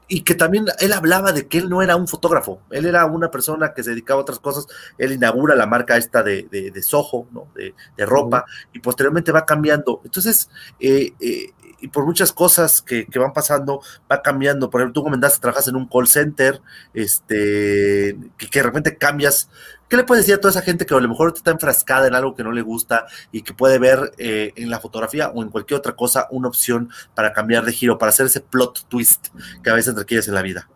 [0.07, 3.29] y que también él hablaba de que él no era un fotógrafo, él era una
[3.29, 4.67] persona que se dedicaba a otras cosas,
[4.97, 7.47] él inaugura la marca esta de, de, Soho, ¿no?
[7.55, 10.01] de, ropa, y posteriormente va cambiando.
[10.03, 14.69] Entonces, eh, eh, y por muchas cosas que, van pasando, va cambiando.
[14.69, 16.61] Por ejemplo, tú comentaste, trabajas en un call center,
[16.93, 19.49] este, que, de repente cambias.
[19.89, 22.15] ¿Qué le puedes decir a toda esa gente que a lo mejor está enfrascada en
[22.15, 25.49] algo que no le gusta y que puede ver eh, en la fotografía o en
[25.49, 29.27] cualquier otra cosa una opción para cambiar de giro, para hacer ese plot twist
[29.63, 30.69] que a veces requieres en la vida?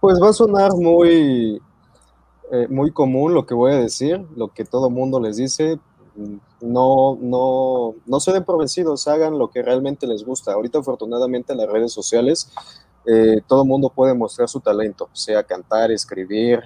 [0.00, 1.62] Pues va a sonar muy,
[2.50, 5.78] eh, muy común lo que voy a decir, lo que todo mundo les dice,
[6.60, 10.52] no, no, no se den por vencidos, hagan lo que realmente les gusta.
[10.52, 12.50] Ahorita afortunadamente en las redes sociales
[13.06, 16.64] eh, todo mundo puede mostrar su talento, sea cantar, escribir,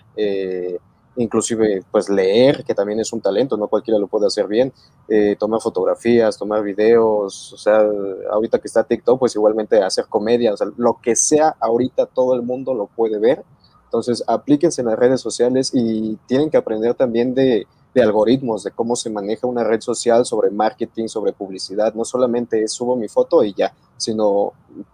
[1.18, 4.72] inclusive pues leer, que también es un talento, no cualquiera lo puede hacer bien,
[5.08, 7.84] eh, tomar fotografías, tomar videos, o sea,
[8.30, 12.34] ahorita que está TikTok, pues igualmente hacer comedia, o sea, lo que sea ahorita todo
[12.34, 13.44] el mundo lo puede ver
[13.84, 18.70] Entonces, aplíquense en las redes sociales y tienen que aprender también de, de algoritmos, de
[18.70, 21.94] cómo se maneja una red social sobre marketing, sobre publicidad.
[21.94, 24.52] No solamente es subo mi foto y ya, sino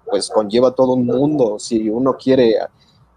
[0.08, 1.58] pues conlleva todo un mundo.
[1.58, 2.56] Si uno quiere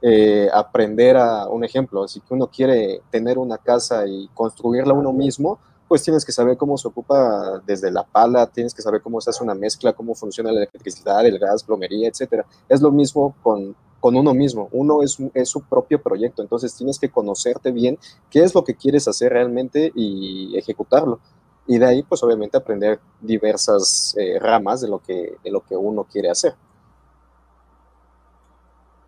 [0.01, 5.59] eh, aprender a un ejemplo, si uno quiere tener una casa y construirla uno mismo,
[5.87, 9.29] pues tienes que saber cómo se ocupa desde la pala, tienes que saber cómo se
[9.29, 12.45] hace una mezcla, cómo funciona la electricidad, el gas, plomería, etcétera.
[12.67, 14.67] Es lo mismo con, con uno mismo.
[14.71, 17.97] Uno es, es, su propio proyecto, entonces tienes que conocerte bien
[18.29, 21.19] qué es lo que quieres hacer realmente y ejecutarlo.
[21.67, 25.75] Y de ahí, pues obviamente aprender diversas eh, ramas de lo, que, de lo que
[25.75, 26.55] uno quiere hacer.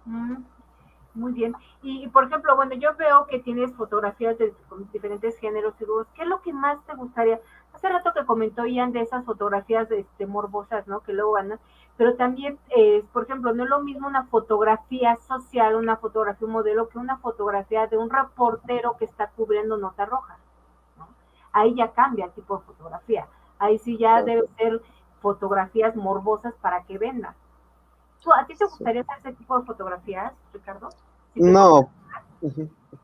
[0.06, 0.44] Mm,
[1.20, 1.56] muy bien.
[1.82, 4.54] Y, por ejemplo, bueno, yo veo que tienes fotografías de
[4.92, 6.08] diferentes géneros y grupos.
[6.16, 7.40] ¿Qué es lo que más te gustaría?
[7.74, 11.02] Hace rato que comentó Ian de esas fotografías este, morbosas, ¿no?
[11.02, 11.60] Que luego ganan.
[11.98, 16.54] Pero también, eh, por ejemplo, no es lo mismo una fotografía social, una fotografía un
[16.54, 20.38] modelo, que una fotografía de un reportero que está cubriendo nota roja.
[20.98, 21.08] ¿no?
[21.52, 23.28] Ahí ya cambia el tipo de fotografía.
[23.60, 24.82] Ahí sí ya debe ser
[25.22, 27.36] fotografías morbosas para que vendan.
[28.36, 30.90] ¿A ti te gustaría hacer ese tipo de fotografías, Ricardo?
[31.36, 31.90] No,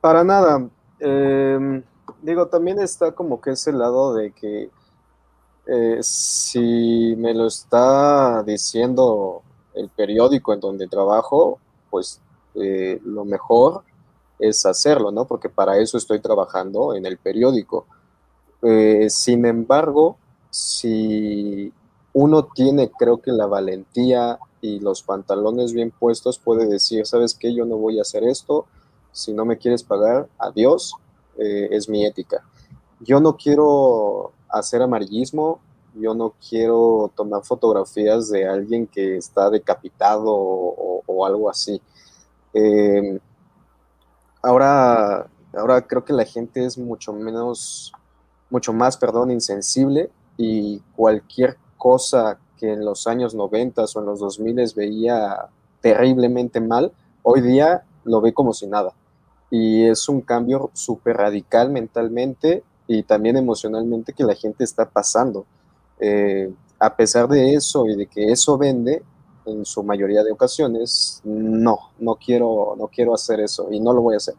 [0.01, 0.69] para nada.
[0.99, 1.83] Em,
[2.21, 4.69] digo, también está como que ese lado de que
[5.67, 9.41] eh, si me lo está diciendo
[9.73, 11.59] el periódico en donde trabajo,
[11.89, 12.21] pues
[12.55, 13.83] eh, lo mejor
[14.39, 15.25] es hacerlo, ¿no?
[15.25, 17.85] Porque para eso estoy trabajando en el periódico.
[18.61, 20.17] Eh, sin embargo,
[20.49, 21.73] si
[22.13, 27.53] uno tiene, creo que la valentía y los pantalones bien puestos, puede decir, ¿sabes qué?
[27.53, 28.65] Yo no voy a hacer esto,
[29.11, 30.93] si no me quieres pagar, adiós,
[31.37, 32.43] eh, es mi ética.
[32.99, 35.59] Yo no quiero hacer amarillismo,
[35.93, 41.81] yo no quiero tomar fotografías de alguien que está decapitado o, algo así.
[42.53, 43.19] Em,
[44.41, 47.93] ahora, ahora creo que la gente es mucho menos,
[48.49, 54.19] mucho más, perdón, insensible y cualquier cosa que en los años 90 o en los
[54.19, 55.47] 2000 veía
[55.81, 56.91] terriblemente mal,
[57.23, 58.93] hoy día lo ve como si nada.
[59.49, 65.45] Y es un cambio súper radical mentalmente y también emocionalmente que la gente está pasando.
[65.99, 69.03] Eh, a pesar de eso y de que eso vende,
[69.45, 74.01] en su mayoría de ocasiones, no, no quiero, no quiero hacer eso y no lo
[74.01, 74.35] voy a hacer.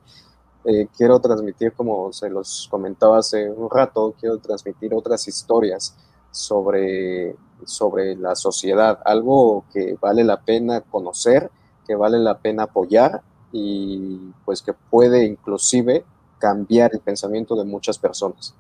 [0.65, 5.95] Eh, quiero transmitir, como se los comentaba hace un rato, quiero transmitir otras historias
[6.33, 11.51] sobre sobre la sociedad, algo que vale la pena conocer,
[11.87, 16.05] que vale la pena apoyar y pues que puede inclusive
[16.39, 18.55] cambiar el pensamiento de muchas personas.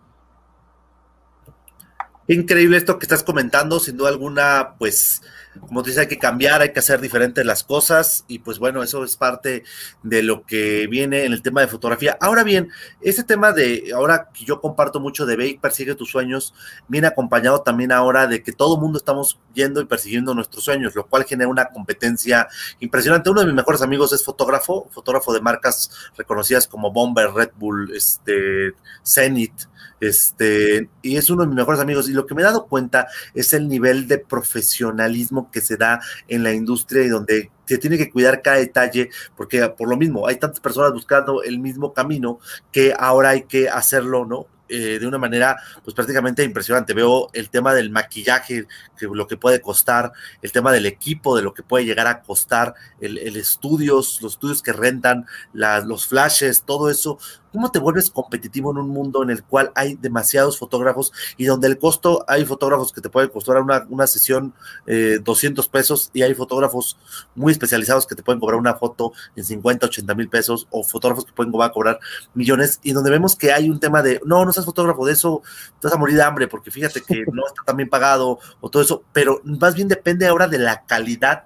[2.28, 5.22] Increíble esto que estás comentando, sin duda alguna, pues,
[5.60, 8.82] como te dice, hay que cambiar, hay que hacer diferentes las cosas, y pues bueno,
[8.82, 9.64] eso es parte
[10.02, 12.16] de lo que viene en el tema de fotografía.
[12.20, 16.10] Ahora bien, este tema de, ahora que yo comparto mucho de Ve y persigue tus
[16.10, 16.54] sueños,
[16.88, 21.06] viene acompañado también ahora de que todo mundo estamos yendo y persiguiendo nuestros sueños, lo
[21.06, 22.48] cual genera una competencia
[22.80, 23.30] impresionante.
[23.30, 27.94] Uno de mis mejores amigos es fotógrafo, fotógrafo de marcas reconocidas como Bomber, Red Bull,
[27.94, 29.68] este, Zenith,
[30.00, 32.08] este, y es uno de mis mejores amigos.
[32.08, 36.00] Y lo que me he dado cuenta es el nivel de profesionalismo que se da
[36.28, 40.26] en la industria y donde se tiene que cuidar cada detalle, porque por lo mismo
[40.26, 42.38] hay tantas personas buscando el mismo camino
[42.72, 44.46] que ahora hay que hacerlo, ¿no?
[44.68, 46.92] Eh, de una manera pues prácticamente impresionante.
[46.92, 48.66] Veo el tema del maquillaje,
[48.98, 52.22] que lo que puede costar, el tema del equipo, de lo que puede llegar a
[52.22, 57.18] costar, el, el estudios, los estudios que rentan, los flashes, todo eso.
[57.52, 61.68] ¿Cómo te vuelves competitivo en un mundo en el cual hay demasiados fotógrafos y donde
[61.68, 64.52] el costo, hay fotógrafos que te pueden costar una, una sesión
[64.86, 66.98] 200 eh, pesos y hay fotógrafos
[67.34, 71.24] muy especializados que te pueden cobrar una foto en 50, 80 mil pesos o fotógrafos
[71.24, 71.98] que pueden cobrar
[72.34, 75.42] millones y donde vemos que hay un tema de, no, no seas fotógrafo de eso,
[75.80, 78.70] te vas a morir de hambre porque fíjate que no está tan bien pagado o
[78.70, 81.44] todo eso, pero más bien depende ahora de la calidad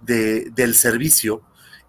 [0.00, 1.42] de, del servicio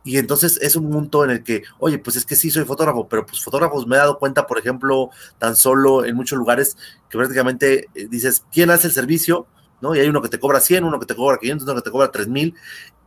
[0.03, 3.07] y entonces es un punto en el que, oye, pues es que sí soy fotógrafo,
[3.07, 6.75] pero pues fotógrafos me he dado cuenta, por ejemplo, tan solo en muchos lugares
[7.09, 9.47] que prácticamente eh, dices, ¿quién hace el servicio?
[9.81, 9.95] ¿no?
[9.95, 11.91] Y hay uno que te cobra 100, uno que te cobra 500, uno que te
[11.91, 12.55] cobra 3000,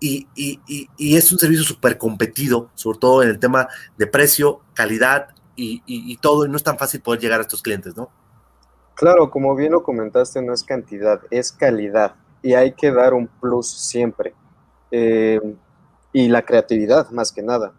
[0.00, 4.06] y, y, y, y es un servicio súper competido, sobre todo en el tema de
[4.06, 7.96] precio, calidad y, y, todo, y no es tan fácil poder llegar a estos clientes,
[7.96, 8.10] ¿no?
[8.96, 13.28] Claro, como bien lo comentaste, no es cantidad, es calidad, y hay que dar un
[13.28, 14.34] plus siempre.
[14.90, 15.40] Eh,
[16.14, 17.72] y la creatividad más que nada.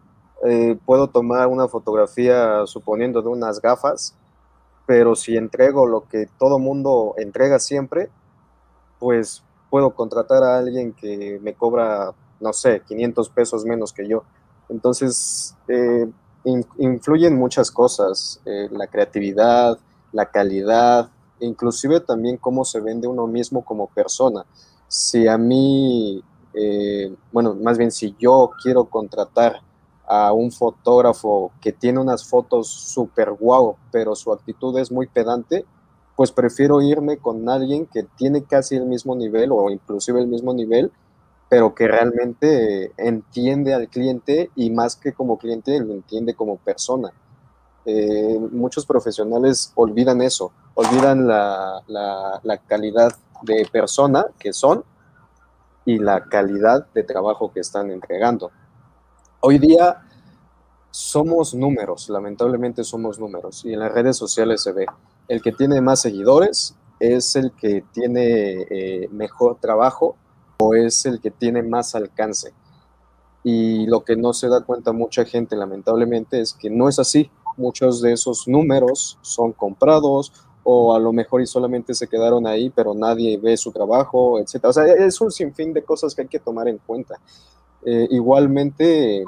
[0.46, 4.14] Eh, puedo tomar una fotografía suponiendo de unas gafas,
[4.86, 8.10] pero si entrego lo que todo mundo entrega siempre,
[9.00, 14.24] pues puedo contratar a alguien que me cobra, no sé, 500 pesos menos que yo.
[14.68, 16.06] Entonces, eh,
[16.78, 19.80] influyen muchas cosas, eh, la creatividad,
[20.12, 24.46] la calidad, inclusive también cómo se vende uno mismo como persona.
[24.90, 26.22] Si a mí,
[26.56, 29.62] eh, bueno, más bien si yo quiero contratar
[30.08, 35.66] a un fotógrafo que tiene unas fotos súper guau, pero su actitud es muy pedante,
[36.16, 40.54] pues prefiero irme con alguien que tiene casi el mismo nivel o inclusive el mismo
[40.54, 40.92] nivel,
[41.50, 47.12] pero que realmente entiende al cliente y más que como cliente lo entiende como persona.
[47.86, 53.12] Eh, muchos profesionales olvidan eso, olvidan la, la calidad
[53.44, 54.84] de persona que son
[55.86, 58.52] y la calidad de trabajo que están entregando.
[59.40, 60.02] Hoy día
[60.90, 64.86] somos números, lamentablemente somos números, y en las redes sociales se ve,
[65.28, 70.16] el que tiene más seguidores es el que tiene eh, mejor trabajo
[70.60, 72.54] o es el que tiene más alcance.
[73.44, 77.30] Y lo que no se da cuenta mucha gente, lamentablemente, es que no es así.
[77.58, 80.34] Muchos de esos números son comprados
[80.68, 84.66] o a lo mejor y solamente se quedaron ahí, pero nadie ve su trabajo, etc.
[84.66, 87.20] O sea, es un sinfín de cosas que hay que tomar en cuenta.
[87.86, 89.24] Eh, igualmente,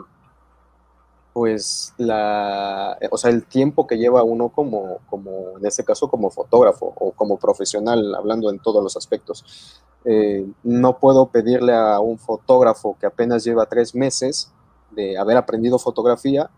[1.33, 6.31] pues la, o sea, el tiempo que lleva uno como, como, en este caso, como
[6.31, 9.79] fotógrafo o como profesional, hablando en todos los aspectos.
[10.05, 14.51] Eh, no puedo pedirle a un fotógrafo que apenas lleva tres meses
[14.89, 16.49] de haber aprendido fotografía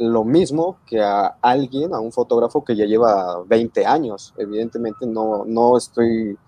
[0.00, 4.32] lo mismo que a alguien, a un fotógrafo que ya lleva 20 años.
[4.38, 6.38] Evidentemente no, no estoy,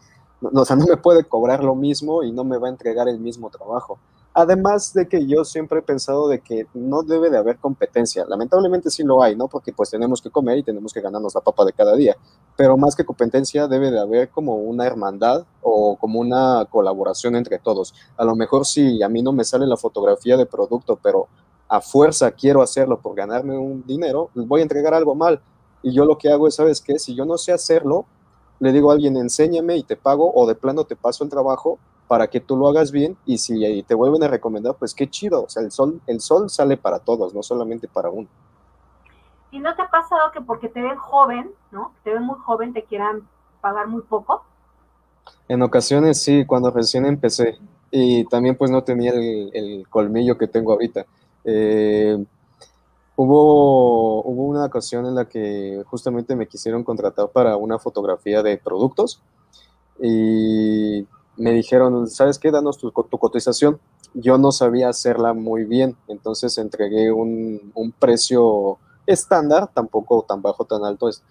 [0.41, 3.09] no, o sea, no me puede cobrar lo mismo y no me va a entregar
[3.09, 3.99] el mismo trabajo.
[4.35, 8.25] Además de que yo siempre he pensado de que no debe de haber competencia.
[8.27, 9.49] Lamentablemente sí lo hay, ¿no?
[9.49, 12.17] Porque pues tenemos que comer y tenemos que ganarnos la papa de cada día.
[12.57, 17.59] Pero más que competencia debe de haber como una hermandad o como una colaboración entre
[17.59, 17.93] todos.
[18.17, 21.29] A lo mejor si a mí no me sale la fotografía de producto, pero
[21.73, 25.41] a fuerza quiero hacerlo por ganarme un dinero, voy a entregar algo mal.
[25.81, 26.99] Y yo lo que hago es, ¿sabes qué?
[26.99, 28.05] Si yo no sé hacerlo,
[28.61, 31.79] le digo a alguien, enséñame y te pago o de plano te paso el trabajo
[32.09, 35.45] para que tú lo hagas bien y si te vuelven a recomendar, pues qué chido,
[35.45, 38.29] o sea, el sol, el sol sale para todos, no solamente para uno.
[39.51, 41.95] ¿Y no te ha pasado que porque te ven joven, ¿no?
[42.05, 43.27] Te ven muy joven, te quieran
[43.63, 44.45] pagar muy poco?
[45.49, 47.59] En ocasiones sí, cuando recién empecé
[47.91, 51.07] y también pues no tenía el, colmillo que tengo ahorita.
[51.45, 52.25] Eh,
[53.17, 58.59] hubo, hubo una ocasión en la que justamente me quisieron contratar para una fotografía de
[58.59, 59.23] productos
[60.01, 62.51] y me dijeron, ¿sabes qué?
[62.51, 63.81] Danos tu, cotización.
[64.15, 70.85] Yo no sabía hacerla muy bien, entonces entregué un, precio estándar, tampoco tan bajo, tan
[70.85, 71.09] alto.
[71.09, 71.23] Es,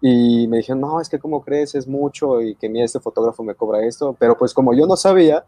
[0.00, 3.42] y me dijeron, no, es que como crees, es mucho y que mira, este fotógrafo
[3.42, 4.14] me cobra esto.
[4.18, 5.44] Pero pues como yo no sabía,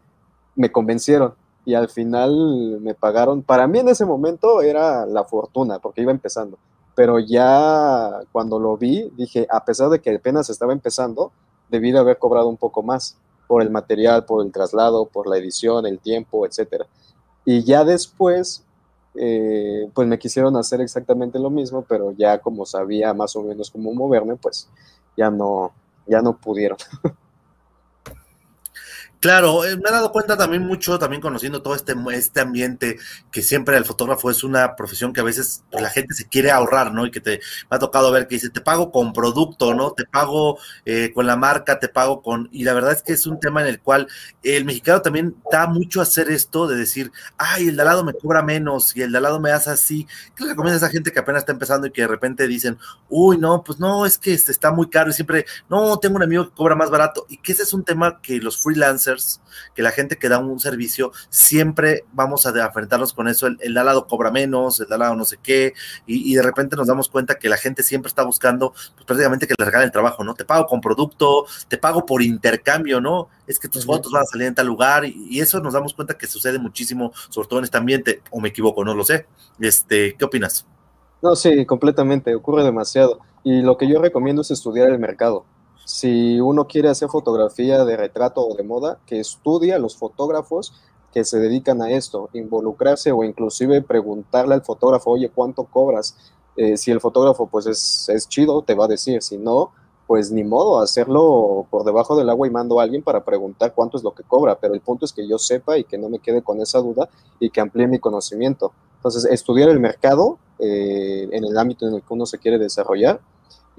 [0.55, 1.35] me convencieron
[1.69, 3.43] y al final me pagaron.
[3.43, 6.57] Para mí en ese momento era la fortuna, porque iba empezando.
[6.95, 11.31] Pero ya cuando lo vi, dije, a pesar de que apenas estaba empezando,
[11.69, 15.37] debí de haber cobrado un poco más por el material, por el traslado, por la
[15.37, 16.87] edición, el tiempo, etcétera.
[17.45, 18.63] Y ya después,
[19.13, 23.69] eh, pues me quisieron hacer exactamente lo mismo, pero ya como sabía más o menos
[23.69, 24.67] cómo moverme, pues
[25.15, 25.71] ya no,
[26.07, 26.79] ya no pudieron.
[29.19, 32.97] Claro, eh, me he dado cuenta también mucho, también conociendo todo este, este ambiente,
[33.31, 36.93] que siempre el fotógrafo es una profesión que a veces la gente se quiere ahorrar,
[36.93, 37.05] ¿no?
[37.05, 39.91] Y que te ha tocado ver que dice, te pago con producto, ¿no?
[39.91, 42.47] Te pago eh, con la marca, te pago con...
[42.53, 44.07] Y la verdad es que es un tema en el cual
[44.41, 48.05] el mexicano también da mucho a hacer esto de decir, ay, el de al lado
[48.05, 50.07] me cobra menos y el de al lado me hace así.
[50.33, 52.77] ¿Qué le recomiendas a esa gente que apenas está empezando y que de repente dicen,
[53.09, 56.23] uy, no, pues no, es que este está muy caro y siempre, no, tengo un
[56.23, 57.25] amigo que cobra más barato?
[57.27, 59.08] Y que ese es un tema que los freelancers
[59.75, 63.73] que la gente que da un servicio, siempre vamos a enfrentarnos con eso, el, el
[63.73, 65.73] de lado cobra menos, el de lado no sé qué,
[66.05, 69.55] y, de repente nos damos cuenta que la gente siempre está buscando pues, prácticamente que
[69.57, 70.33] le regalen el trabajo, ¿no?
[70.33, 73.29] Te pago con producto, te pago por intercambio, ¿no?
[73.47, 76.17] Es que tus fotos van a salir en tal lugar, y, eso nos damos cuenta
[76.17, 79.25] que sucede muchísimo, sobre todo en este ambiente, o me equivoco, no lo sé.
[79.59, 80.65] Este, ¿Qué opinas?
[81.21, 83.19] No, sí, completamente, ocurre demasiado.
[83.43, 85.45] Y lo que yo recomiendo es estudiar el mercado
[85.89, 90.71] si uno quiere hacer fotografía de retrato o de moda, que estudie a los fotógrafos
[91.11, 96.15] que se dedican a esto, involucrarse o inclusive preguntarle al fotógrafo, oye, ¿cuánto cobras?
[96.55, 99.71] Eh, si el fotógrafo pues es, es, chido, te va a decir, si no,
[100.05, 103.97] pues ni modo, hacerlo por debajo del agua y mando a alguien para preguntar cuánto
[103.97, 106.19] es lo que cobra, pero el punto es que yo sepa y que no me
[106.19, 107.09] quede con esa duda
[107.39, 108.73] y que amplíe mi conocimiento.
[108.97, 113.21] Entonces, estudiar el mercado eh, en el ámbito en el que uno se quiere desarrollar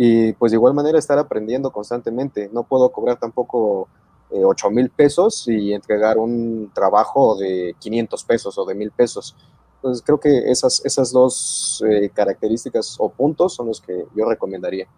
[0.02, 2.48] y pues de igual manera estar aprendiendo constantemente.
[2.54, 3.86] No puedo cobrar tampoco
[4.30, 9.36] eh, 8 mil pesos y entregar un trabajo de 500 pesos o de mil pesos.
[9.74, 14.88] Entonces creo que esas, esas dos eh, características o puntos son los que yo recomendaría.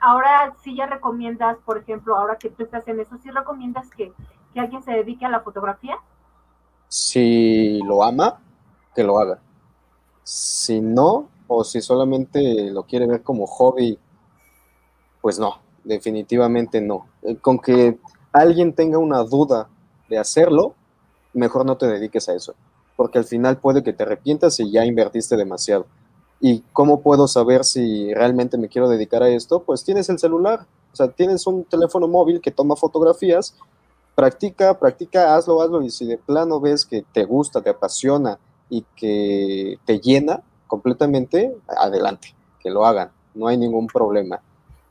[0.00, 4.12] Ahora sí ya recomiendas, por ejemplo, ahora que tú estás en eso, ¿sí recomiendas que,
[4.52, 5.96] que alguien se dedique a la fotografía?
[6.88, 8.38] Si lo ama,
[8.94, 9.40] que lo haga.
[10.24, 13.98] Si no, o si solamente lo quiere ver como hobby,
[15.20, 17.06] pues no, definitivamente no.
[17.22, 17.98] Eh, con que
[18.32, 19.68] alguien tenga una duda
[20.08, 20.74] de hacerlo,
[21.32, 22.54] mejor no te dediques a eso,
[22.96, 25.86] porque al final puede que te arrepientas y ya invertiste demasiado.
[26.40, 29.60] ¿Y cómo puedo saber si realmente me quiero dedicar a esto?
[29.64, 33.56] Pues tienes el celular, o sea, tienes un teléfono móvil que toma fotografías,
[34.14, 38.38] practica, practica, hazlo, hazlo, y si de plano ves que te gusta, te apasiona
[38.70, 44.40] y que te llena completamente, adelante, que lo hagan, no hay ningún problema.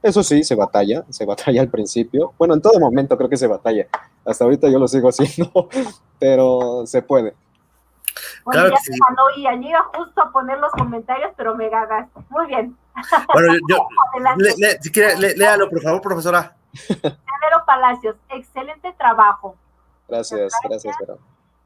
[0.03, 2.33] Eso sí, se batalla, se batalla al principio.
[2.37, 3.87] Bueno, en todo momento creo que se batalla.
[4.25, 5.69] Hasta ahorita yo lo sigo haciendo,
[6.19, 7.33] pero se puede.
[8.43, 12.09] Bueno, claro ya se ganó y llega justo a poner los comentarios, pero me gagas.
[12.29, 12.77] Muy bien.
[13.31, 13.87] Bueno, yo,
[14.81, 16.55] si quiere, léalo, por favor, profesora.
[16.73, 19.55] Severo Palacios, excelente trabajo.
[20.07, 21.19] Gracias, gracias, Vero.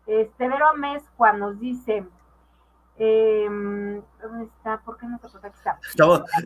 [0.07, 0.65] Este, Vero
[1.15, 2.03] Juan nos dice,
[3.03, 3.47] eh,
[4.21, 4.77] ¿Dónde está?
[4.81, 5.47] ¿Por qué no se puede?
[5.47, 5.79] Aquí está.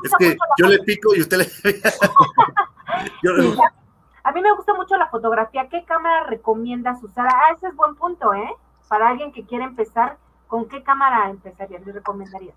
[0.06, 1.46] es que yo le pico y usted le.
[4.24, 5.68] A mí me gusta mucho la fotografía.
[5.70, 7.28] ¿Qué cámara recomiendas usar?
[7.28, 8.56] Ah, ese es buen punto, ¿eh?
[8.88, 11.80] Para alguien que quiere empezar, ¿con qué cámara empezaría?
[11.80, 12.54] ¿Le recomendaría?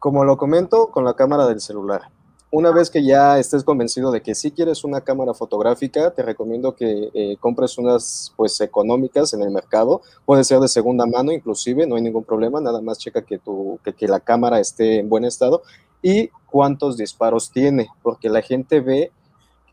[0.00, 2.10] Como lo comento, con la cámara del celular.
[2.50, 6.74] Una vez que ya estés convencido de que sí quieres una cámara fotográfica, te recomiendo
[6.74, 10.00] que eh, compres unas pues económicas en el mercado.
[10.24, 12.58] Puede ser de segunda mano, inclusive, no hay ningún problema.
[12.58, 15.62] Nada más checa que, tu, que, la cámara esté en buen estado
[16.00, 19.12] y cuántos disparos tiene, porque la gente ve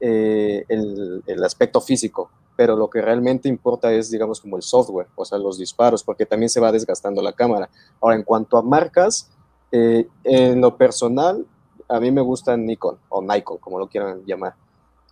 [0.01, 5.07] eh, el, el, aspecto físico, pero lo que realmente importa es, digamos, como el software,
[5.15, 7.69] o sea, los disparos, porque también se va desgastando la cámara.
[8.01, 9.31] Ahora, en cuanto a marcas,
[9.71, 11.45] eh, en lo personal,
[11.87, 14.55] a mí me gusta Nikon o Nikon, como lo quieran llamar.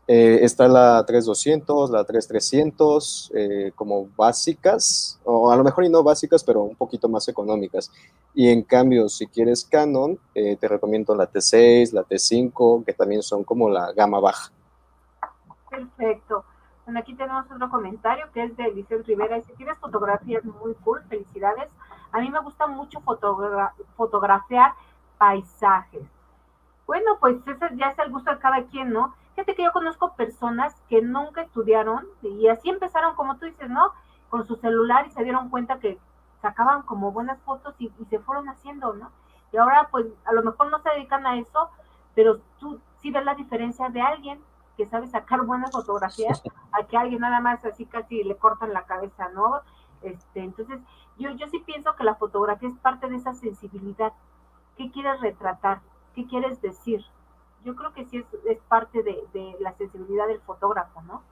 [0.06, 6.04] Eh, está la 3200, la 3300, eh, como básicas, o a lo mejor y no
[6.04, 7.90] básicas, pero un poquito más económicas.
[8.34, 13.24] Y en cambio, si quieres Canon, eh, te recomiendo la T6, la T5, que también
[13.24, 14.52] son como la gama baja.
[15.70, 16.44] Perfecto.
[16.84, 19.38] Bueno, aquí tenemos otro comentario que es de Eliseo Rivera.
[19.38, 21.70] Dice, tienes fotografías muy cool, felicidades.
[22.12, 23.00] A mí me gusta mucho
[23.96, 24.74] fotografiar
[25.18, 26.02] paisajes
[26.86, 29.16] bueno, pues ese ya es el gusto de cada quien, ¿no?
[29.36, 33.92] Fíjate que yo conozco personas que nunca estudiaron y así empezaron, como tú dices, ¿no?
[34.30, 35.98] Con su celular y se dieron cuenta que
[36.42, 39.12] sacaban como buenas fotos y, se fueron haciendo, ¿no?
[39.52, 41.70] Y ahora, pues, a lo mejor no se dedican a eso,
[42.16, 44.42] pero tú sí ves la diferencia de alguien
[44.76, 48.84] que sabe sacar buenas fotografías a que alguien nada más así casi le cortan la
[48.84, 49.62] cabeza, ¿no?
[50.02, 50.80] Este, entonces,
[51.18, 54.12] yo, yo sí pienso que la fotografía es parte de esa sensibilidad.
[54.76, 55.82] ¿Qué quieres retratar?
[56.16, 57.02] ¿Qué quieres decir?
[57.66, 61.24] Yo creo que sí es, parte de, la sensibilidad del fotógrafo, ¿no?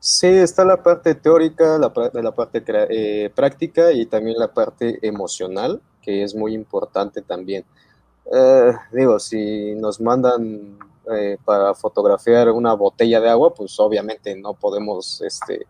[0.00, 5.80] Sí, está la parte teórica, la, la parte eh, práctica y también la parte emocional,
[6.02, 7.64] que es muy importante también.
[8.32, 10.78] Eh, digo, si nos mandan
[11.10, 15.66] eh, para fotografiar una botella de agua, pues obviamente no podemos este,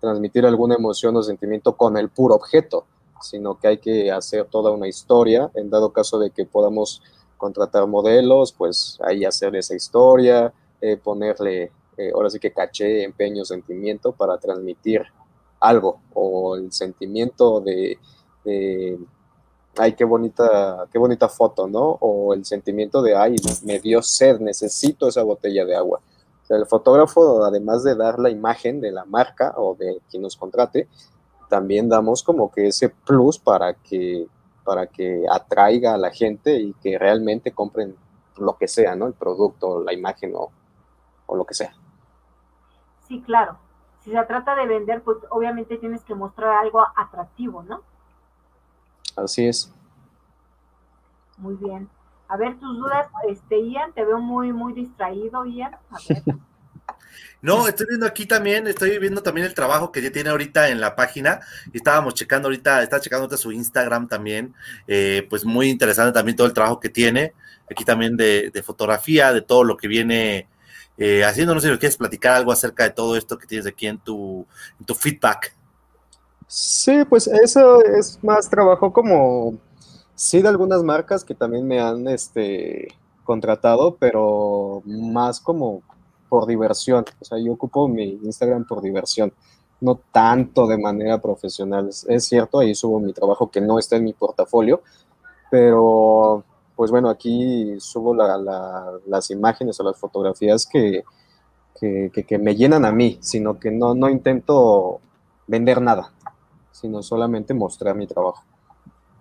[0.00, 2.86] transmitir alguna emoción o sentimiento con el puro objeto,
[3.20, 7.02] sino que hay que hacer toda una historia en dado caso de que podamos
[7.40, 13.44] contratar modelos, pues ahí hacer esa historia, eh, ponerle, eh, ahora sí que caché, empeño,
[13.44, 15.02] sentimiento para transmitir
[15.58, 17.98] algo o el sentimiento de,
[19.76, 21.98] ay, qué bonita, qué bonita foto, ¿no?
[22.00, 26.00] O el sentimiento de, ay, me dio sed, necesito esa botella de agua.
[26.50, 30.88] el fotógrafo, además de dar la imagen de la marca o de quien nos contrate,
[31.48, 34.26] también damos como que ese plus para que
[34.64, 37.96] para que atraiga a la gente y que realmente compren
[38.36, 39.06] lo que sea, ¿no?
[39.06, 40.50] El producto, la imagen o,
[41.34, 41.72] lo que sea.
[43.06, 43.58] Sí, claro.
[44.00, 47.82] Si se trata de vender, pues obviamente tienes que mostrar algo atractivo, ¿no?
[49.16, 49.72] Así es.
[51.36, 51.88] Muy bien.
[52.28, 55.74] A ver, tus dudas, este, Ian, te veo muy, muy distraído, Ian.
[55.74, 56.22] A ver.
[57.42, 60.80] No, estoy viendo aquí también, estoy viendo también el trabajo que ya tiene ahorita en
[60.80, 61.40] la página.
[61.72, 64.54] Estábamos checando ahorita, está checando ahorita su Instagram también.
[64.86, 67.32] Eh, pues muy interesante también todo el trabajo que tiene.
[67.70, 70.48] Aquí también de, fotografía, de todo lo que viene
[70.98, 71.54] eh, haciendo.
[71.54, 74.46] No sé si quieres platicar algo acerca de todo esto que tienes aquí en tu,
[74.78, 75.54] en tu feedback.
[76.46, 79.56] Sí, pues eso es más trabajo como,
[80.16, 82.88] sí, de algunas marcas que también me han este,
[83.22, 85.82] contratado, pero más como
[86.30, 87.04] por diversión.
[87.20, 89.34] O sea, yo ocupo mi Instagram por diversión.
[89.82, 91.88] no tanto de manera profesional.
[91.88, 94.82] Es cierto, ahí subo mi trabajo que no está en mi portafolio,
[95.50, 96.44] pero
[96.76, 101.02] pues bueno, aquí subo las imágenes o las fotografías que,
[101.78, 105.00] que, me llenan a mí, sino que no, no intento
[105.46, 106.12] vender nada,
[106.72, 108.44] sino solamente mostrar mi trabajo.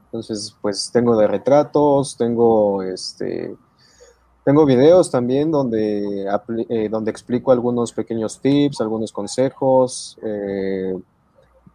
[0.05, 3.55] Entonces, pues tengo de retratos, tengo este,
[4.49, 6.25] tengo videos también donde,
[6.69, 10.97] eh, donde explico algunos pequeños tips, algunos consejos, eh,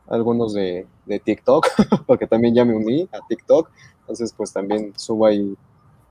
[0.09, 1.69] algunos de, de, TikTok,
[2.09, 3.71] porque también ya me uní a TikTok,
[4.01, 5.55] entonces pues también subo ahí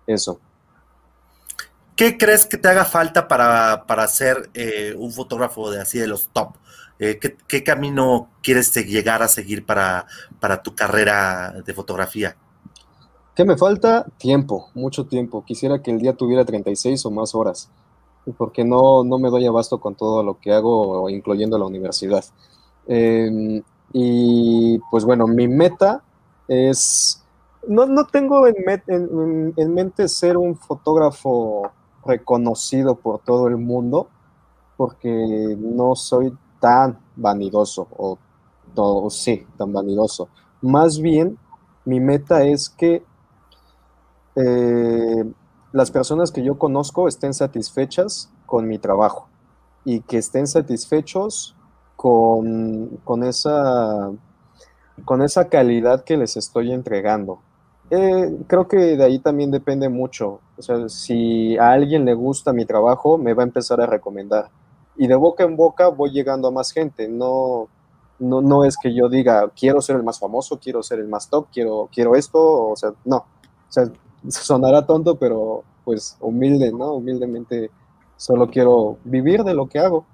[0.08, 0.40] eso.
[1.98, 6.08] ¿Qué crees que te haga falta para, para ser eh, un fotógrafo de así de
[6.08, 6.56] los top?
[6.98, 10.06] Eh, ¿qué, camino quieres llegar a seguir para,
[10.40, 12.38] para tu carrera de fotografía?
[13.36, 14.06] ¿Qué me falta?
[14.18, 15.44] Tiempo, mucho tiempo.
[15.44, 17.68] Quisiera que el día tuviera 36 o más horas,
[18.38, 22.24] porque no, no me doy abasto con todo lo que hago, incluyendo la universidad.
[22.86, 26.04] Em, y pues bueno, mi meta
[26.48, 27.24] es,
[27.68, 28.56] no, no tengo en,
[29.58, 31.72] en, mente ser un fotógrafo
[32.06, 34.10] reconocido por todo el mundo,
[34.78, 38.20] porque no soy tan vanidoso, o,
[38.76, 40.30] o sí, tan vanidoso.
[40.62, 41.40] Más bien,
[41.84, 43.04] mi meta es que
[44.36, 45.24] eh,
[45.72, 49.28] las personas que yo conozco estén satisfechas con mi trabajo
[49.86, 51.56] y que estén satisfechos
[51.96, 54.12] con, con, esa,
[55.06, 57.40] con esa calidad que les estoy entregando.
[57.90, 60.40] Eh, creo que de ahí también depende mucho.
[60.58, 64.50] O sea, si a alguien le gusta mi trabajo, me va a empezar a recomendar.
[64.96, 67.08] Y de boca en boca voy llegando a más gente.
[67.08, 67.68] No,
[68.20, 71.30] no, no es que yo diga, quiero ser el más famoso, quiero ser el más
[71.30, 72.70] top, quiero, quiero esto.
[72.70, 73.18] O sea, no.
[73.18, 73.86] O sea,
[74.30, 76.94] sonará tonto, pero pues humilde, ¿no?
[76.94, 77.72] Humildemente
[78.16, 80.06] solo quiero vivir de lo que hago.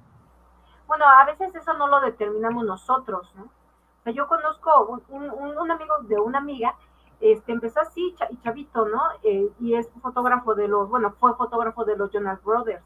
[0.87, 3.43] Bueno, a veces eso no lo determinamos nosotros, ¿no?
[3.43, 6.73] O sea, yo conozco un, un amigo de una amiga
[7.21, 9.01] este, empezó así, chavito, ¿no?
[9.23, 12.83] Eh, y es fotógrafo de los, bueno, fue fotógrafo de los Jonas Brothers.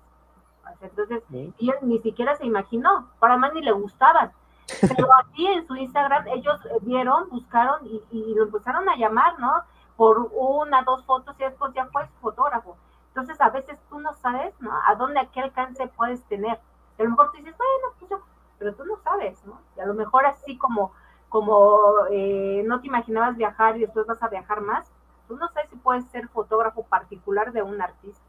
[0.82, 4.32] Entonces, y él ni siquiera se imaginó, para más ni le gustaban.
[4.82, 9.52] Pero así en su Instagram ellos vieron, buscaron y, y, lo empezaron a llamar, ¿no?
[9.98, 12.76] Por una, dos fotos y después ya fue fotógrafo.
[13.10, 14.54] Entonces, a veces tú no sabes.
[14.88, 16.60] A dónde, a qué alcance puedes tener.
[17.00, 18.20] a lo mejor tú dices, bueno, pues yo,
[18.58, 19.60] pero tú no sabes, ¿no?
[19.78, 20.92] Y a lo mejor así como
[21.34, 24.86] como eh, no te imaginabas viajar y después vas a viajar más,
[25.28, 28.22] tú no sabes si puedes ser fotógrafo particular de un artista.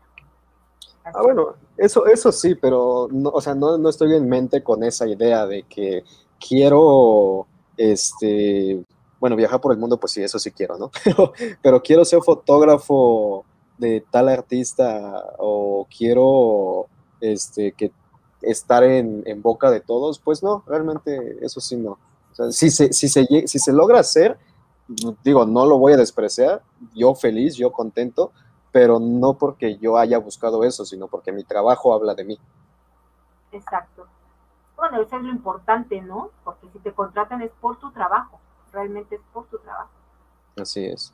[1.05, 4.83] Ah, bueno, eso, eso sí, pero no, o sea, no, no, estoy en mente con
[4.83, 6.03] esa idea de que
[6.41, 7.47] quiero,
[7.77, 8.83] este,
[9.25, 10.91] bueno, viajar por el mundo, pues sí, eso sí quiero, ¿no?
[11.05, 13.45] Pero, pero quiero ser fotógrafo
[13.79, 16.87] de tal artista o quiero,
[17.21, 17.91] este, que
[18.43, 21.99] estar en, en boca de todos, pues no, realmente eso sí no
[22.51, 24.39] si, se, si, se, si se logra hacer,
[25.23, 26.63] digo, no lo voy a despreciar,
[26.95, 28.33] yo feliz, yo contento,
[28.73, 32.39] pero no porque yo haya buscado eso, sino porque mi trabajo habla de mí.
[33.53, 34.07] Exacto.
[34.77, 36.31] Bueno, eso es lo importante, ¿no?
[36.43, 38.41] Porque si te contratan es por tu trabajo,
[38.75, 39.91] realmente es por tu trabajo.
[40.57, 41.13] Así es.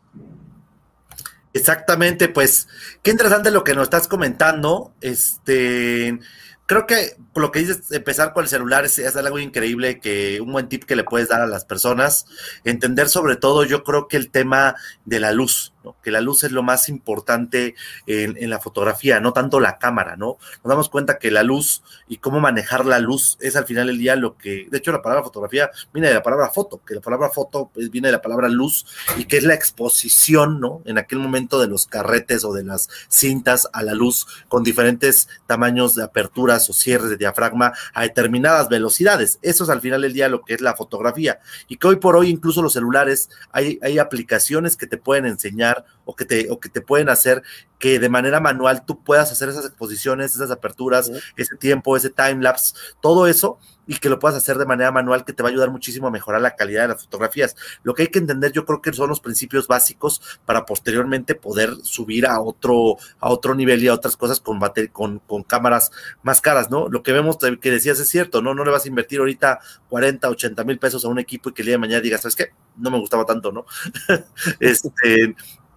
[1.52, 2.68] Exactamente, pues
[3.02, 4.92] qué interesante lo que nos estás comentando.
[5.00, 6.18] Este,
[6.66, 10.68] creo que lo que dices, empezar con el celular es, algo increíble, que un buen
[10.68, 12.26] tip que le puedes dar a las personas.
[12.62, 16.52] Entender sobre todo, yo creo que el tema de la luz, que la luz es
[16.52, 17.74] lo más importante
[18.06, 20.38] en, la fotografía, no tanto la cámara, ¿no?
[20.64, 23.98] Nos damos cuenta que la luz y cómo manejar la luz es al final del
[23.98, 27.00] día lo que, de hecho la palabra fotografía viene de la palabra foto, que la
[27.00, 30.82] palabra foto pues, viene de la palabra luz y que es la exposición, ¿no?
[30.84, 35.28] En aquel momento de los carretes o de las cintas a la luz con diferentes
[35.46, 39.38] tamaños de apertura o cierres de diafragma a determinadas velocidades.
[39.42, 41.40] Eso es al final del día lo que es la fotografía.
[41.68, 45.69] Y que hoy por hoy incluso los celulares hay, hay aplicaciones que te pueden enseñar
[46.04, 47.42] o que, te, o que te pueden hacer
[47.78, 52.42] que de manera manual tú puedas hacer esas exposiciones, esas aperturas, ese tiempo, ese time
[52.42, 55.52] lapse, todo eso y que lo puedas hacer de manera manual que te va a
[55.52, 57.56] ayudar muchísimo a mejorar la calidad de las fotografías.
[57.82, 61.74] Lo que hay que entender yo creo que son los principios básicos para posteriormente poder
[61.82, 64.60] subir a otro, a otro nivel y a otras cosas con,
[64.92, 65.90] con, con cámaras
[66.22, 66.88] más caras, ¿no?
[66.88, 68.54] Lo que vemos que decías es cierto, ¿no?
[68.54, 69.58] No le vas a invertir ahorita
[69.88, 72.36] 40, 80 mil pesos a un equipo y que el día de mañana digas, ¿sabes
[72.36, 72.50] qué?
[72.76, 73.64] No me gustaba tanto, ¿no?
[74.60, 75.34] este,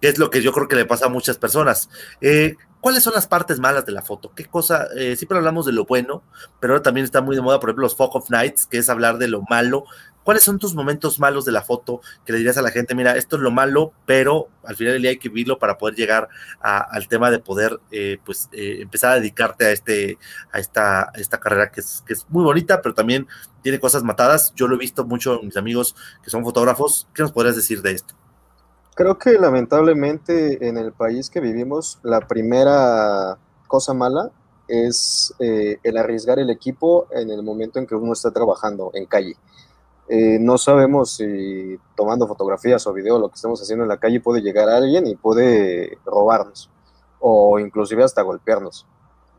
[0.08, 1.88] es lo que yo creo que le pasa a muchas personas.
[2.20, 4.32] Eh, ¿Cuáles son las partes malas de la foto?
[4.34, 4.88] ¿Qué cosa?
[4.96, 6.22] Eh, siempre hablamos de lo bueno,
[6.60, 8.90] pero ahora también está muy de moda, por ejemplo, los Fog of Nights, que es
[8.90, 9.86] hablar de lo malo.
[10.24, 13.16] ¿cuáles son tus momentos malos de la foto que le dirías a la gente, mira,
[13.16, 16.28] esto es lo malo, pero al final del día hay que vivirlo para poder llegar
[16.60, 20.18] al tema de poder, eh, pues, empezar a dedicarte a, este,
[20.50, 23.28] a esta, esta carrera que es, que es muy bonita, pero también
[23.62, 24.52] tiene cosas matadas.
[24.56, 27.06] Yo lo he visto mucho en mis amigos que son fotógrafos.
[27.14, 28.14] ¿Qué nos podrías decir de esto?
[28.94, 34.30] Creo que lamentablemente en el país que vivimos, la primera cosa mala
[34.68, 39.06] es eh, el arriesgar el equipo en el momento en que uno está trabajando en
[39.06, 39.36] calle.
[40.08, 44.20] Eh, no sabemos si tomando fotografías o video, lo que estamos haciendo en la calle,
[44.20, 46.70] puede llegar a alguien y puede robarnos
[47.18, 48.86] o inclusive hasta golpearnos.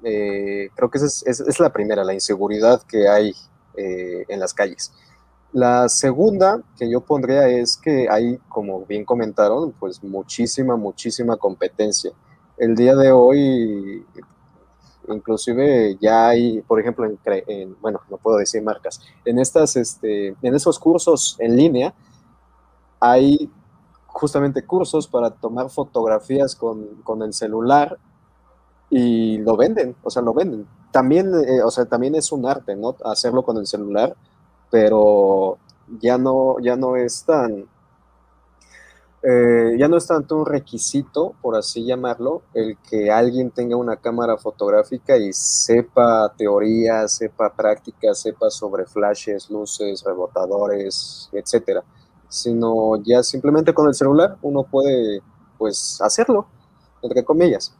[0.03, 3.33] Eh, creo que esa es, es, la primera, la inseguridad que hay
[3.77, 4.93] en las calles.
[5.55, 12.11] La segunda que yo pondría es que hay, como bien comentaron, pues muchísima, muchísima competencia.
[12.57, 14.05] El día de hoy,
[15.07, 20.55] inclusive ya hay, por ejemplo, en, bueno, no puedo decir marcas, en estas, este, en
[20.55, 21.93] esos cursos en línea,
[22.99, 23.49] hay
[24.07, 27.97] justamente cursos para tomar fotografías con, con el celular
[28.89, 30.67] y lo venden, o sea, lo venden.
[30.91, 32.97] También, eh, o sea, también es un arte, ¿no?
[33.05, 34.17] Hacerlo con el celular
[34.71, 35.57] pero
[36.01, 37.67] ya no, ya no es tan,
[39.23, 43.97] eh, ya no es tanto un requisito, por así llamarlo, el que alguien tenga una
[43.97, 51.83] cámara fotográfica y sepa teoría, sepa práctica, sepa sobre flashes, luces, rebotadores, etcétera,
[52.29, 55.21] sino ya simplemente con el celular uno puede,
[55.57, 56.45] pues, hacerlo,
[57.01, 57.73] entre comillas.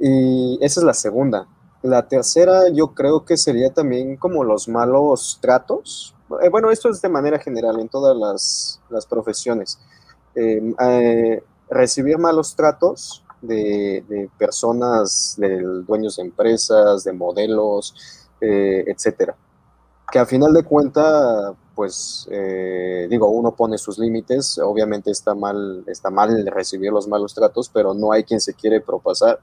[0.00, 1.46] Y esa es la segunda.
[1.84, 6.14] La tercera yo creo que sería también como los malos tratos.
[6.40, 8.16] Eh, bueno, esto es de manera general en todas
[8.88, 9.78] las, profesiones.
[10.34, 17.94] Em, eh, recibir malos tratos de, personas, de dueños de empresas, de modelos,
[18.40, 19.36] eh, etcétera.
[20.10, 22.26] Que a final de cuenta, pues
[23.10, 24.58] digo, uno pone sus límites.
[24.58, 28.80] Obviamente está mal, está mal recibir los malos tratos, pero no hay quien se quiere
[28.80, 29.38] propasar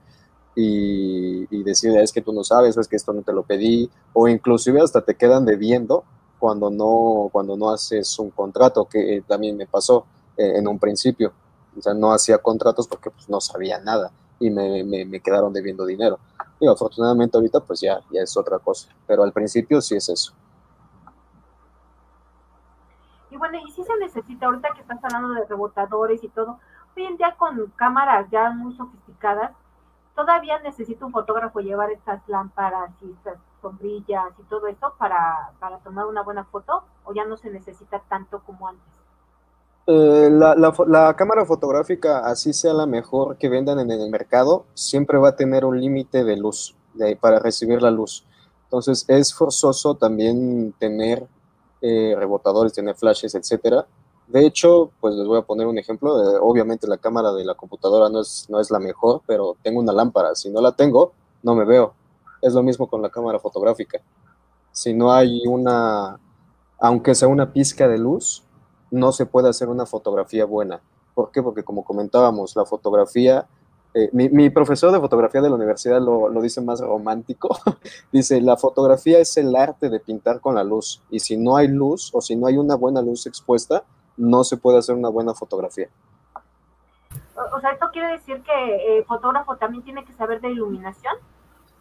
[0.56, 3.90] y, decir, es que tú no sabes, o es que esto no te lo pedí,
[4.14, 6.04] o inclusive hasta te quedan debiendo
[6.40, 10.06] cuando no, cuando no haces un contrato, que eh, también me pasó
[10.38, 11.32] eh, en un principio.
[11.78, 15.86] O sea, no hacía contratos porque pues, no sabía nada y me, me, quedaron debiendo
[15.86, 16.20] dinero.
[16.60, 20.34] Y afortunadamente ahorita pues ya, ya es otra cosa, pero al principio sí es eso.
[23.30, 26.60] Y bueno, y si se necesita, ahorita que estás hablando de rebotadores y todo,
[26.98, 29.52] hoy en día con cámaras ya muy sofisticadas,
[30.22, 35.52] todavía necesita un fotógrafo llevar estas lámparas y estas sombrillas y todo eso para,
[35.84, 38.86] tomar una buena foto o ya no se necesita tanto como antes?
[39.88, 45.30] Eh, la, cámara fotográfica, así sea la mejor que vendan en el mercado, siempre va
[45.30, 46.76] a tener un límite de luz
[47.20, 48.24] para recibir la luz.
[48.66, 51.28] Entonces es forzoso también tener
[51.82, 53.88] eh, rebotadores, tener flashes, etcétera,
[54.32, 56.14] de hecho, pues les voy a poner un ejemplo.
[56.42, 59.92] obviamente la cámara de la computadora no es, no es la mejor, pero tengo una
[59.92, 60.36] lámpara.
[60.36, 61.12] Si no la tengo,
[61.44, 61.94] no me veo.
[62.42, 64.00] Es lo mismo con la cámara fotográfica.
[64.72, 66.18] Si no hay una,
[66.80, 68.44] aunque sea una pizca de luz,
[68.90, 70.82] no se puede hacer una fotografía buena.
[71.14, 71.44] ¿Por qué?
[71.44, 73.48] Porque como comentábamos, la fotografía,
[73.94, 77.50] eh, mi, profesor de fotografía de la universidad lo, lo dice más romántico.
[78.14, 81.02] dice, la fotografía es el arte de pintar con la luz.
[81.10, 83.84] Y si no hay luz o si no hay una buena luz expuesta,
[84.18, 85.90] no se puede hacer una buena fotografía.
[87.54, 91.16] O sea, ¿esto quiere decir que el fotógrafo también tiene que saber de iluminación?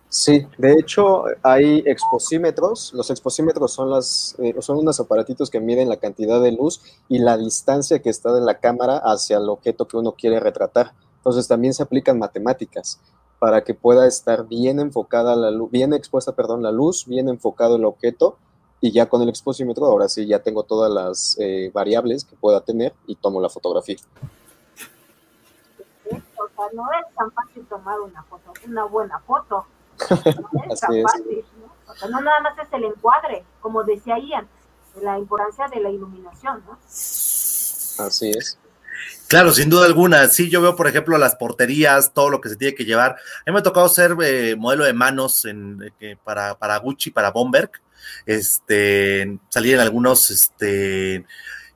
[0.09, 2.93] Sí, de hecho hay exposímetros.
[2.95, 7.20] Los exposímetros son, las, eh, son unos aparatitos que miden la cantidad de luz y
[7.20, 10.95] la distancia que está de la cámara hacia el objeto que uno quiere retratar.
[11.18, 13.01] Entonces también se aplican matemáticas
[13.39, 17.76] para que pueda estar bien enfocada la luz, bien expuesta, perdón, la luz, bien enfocado
[17.76, 18.37] el objeto
[18.81, 22.61] y ya con el exposímetro, ahora sí ya tengo todas las eh, variables que pueda
[22.61, 23.97] tener y tomo la fotografía.
[26.07, 29.66] O sea, no es tan fácil tomar una foto, una buena foto.
[30.11, 31.93] No es tan fácil, ¿no?
[31.93, 34.49] O sea, no nada más es el encuadre, como decía Ian,
[35.03, 36.78] la importancia de la iluminación, ¿no?
[36.83, 38.59] Así es.
[39.28, 40.26] Claro, sin duda alguna.
[40.28, 43.12] Sí, yo veo, por ejemplo, las porterías, todo lo que se tiene que llevar.
[43.12, 47.11] A mí me ha tocado ser eh, modelo de manos en, eh, para, para Gucci,
[47.11, 47.70] para Bomberg
[48.27, 51.25] este, salir en algunos, este,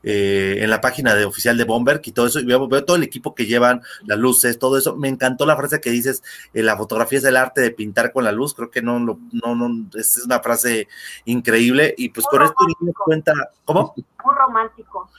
[0.06, 3.02] eh, en la página de oficial de Bomberg y todo eso, y veo, todo el
[3.02, 4.94] equipo que llevan, las luces, todo eso.
[4.96, 6.22] Me encantó la frase que dices,
[6.52, 9.18] eh, la fotografía es el arte de pintar con la luz, creo que no, no,
[9.32, 10.88] no, es una frase
[11.24, 13.32] increíble, y pues con esto me cuenta,
[13.64, 13.94] ¿cómo?
[13.96, 15.10] Muy romántico.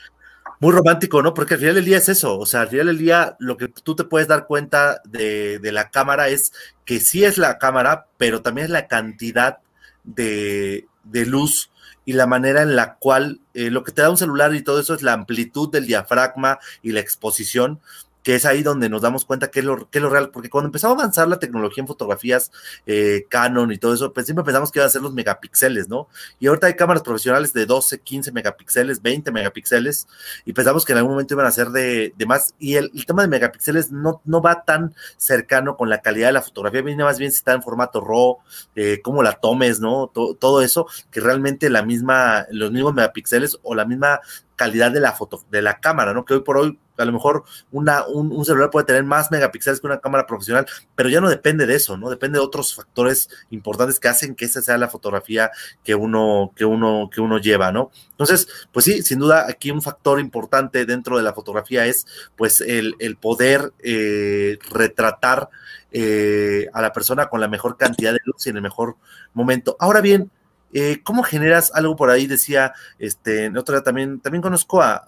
[0.60, 1.34] Muy romántico, ¿no?
[1.34, 3.70] Porque al final del día es eso, o sea, al final del día lo que
[3.70, 6.54] tú te puedes dar cuenta de, de la cámara es
[6.86, 9.58] que sí es la cámara, pero también es la cantidad
[10.06, 11.72] de, de luz
[12.06, 14.80] y la manera en la cual eh, lo que te da un celular y todo
[14.80, 17.80] eso es la amplitud del diafragma y la exposición
[18.26, 20.50] que es ahí donde nos damos cuenta que es lo, que es lo real, porque
[20.50, 22.52] cuando empezó a avanzar la tecnología en fotografías
[22.88, 26.08] eh, Canon y todo eso, pues siempre pensamos que iban a ser los megapíxeles, ¿no?
[26.40, 30.08] Y ahorita hay cámaras profesionales de 12, 15 megapíxeles, 20 megapíxeles,
[30.44, 33.28] y pensamos que en algún momento iban a ser de, más, y el, tema de
[33.28, 37.32] megapíxeles no, no va tan cercano con la calidad de la fotografía, viene más bien
[37.32, 38.40] si está en formato RAW,
[38.76, 40.12] eh, cómo la tomes, ¿no?
[40.12, 44.20] todo eso, que realmente la misma, los mismos megapíxeles o la misma
[44.56, 46.26] calidad de la foto, de la cámara, ¿no?
[46.26, 50.00] Que hoy por hoy a lo mejor un, celular puede tener más megapíxeles que una
[50.00, 52.10] cámara profesional, pero ya no depende de eso, ¿no?
[52.10, 55.52] Depende de otros factores importantes que hacen que esa sea la fotografía
[55.84, 57.92] que uno, que uno, que uno lleva, ¿no?
[58.12, 62.62] Entonces, pues sí, sin duda aquí un factor importante dentro de la fotografía es pues
[62.62, 65.50] el, poder eh, retratar
[65.92, 68.98] eh, a la persona con la mejor cantidad de luz y en el mejor
[69.34, 69.76] momento.
[69.80, 70.32] Ahora bien,
[70.78, 72.28] eh, ¿Cómo generas algo por ahí?
[72.28, 75.08] Decía, este, otra también, también conozco a,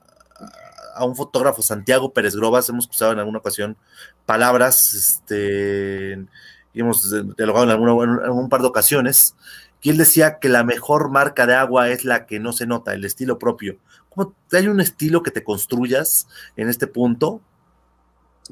[0.96, 3.76] a un fotógrafo, Santiago Pérez Grobas, hemos usado en alguna ocasión
[4.26, 6.26] palabras, este,
[6.72, 9.36] y hemos dialogado en, alguna, en un par de ocasiones,
[9.82, 12.94] que él decía que la mejor marca de agua es la que no se nota,
[12.94, 13.78] el estilo propio.
[14.08, 17.42] ¿Cómo hay un estilo que te construyas en este punto?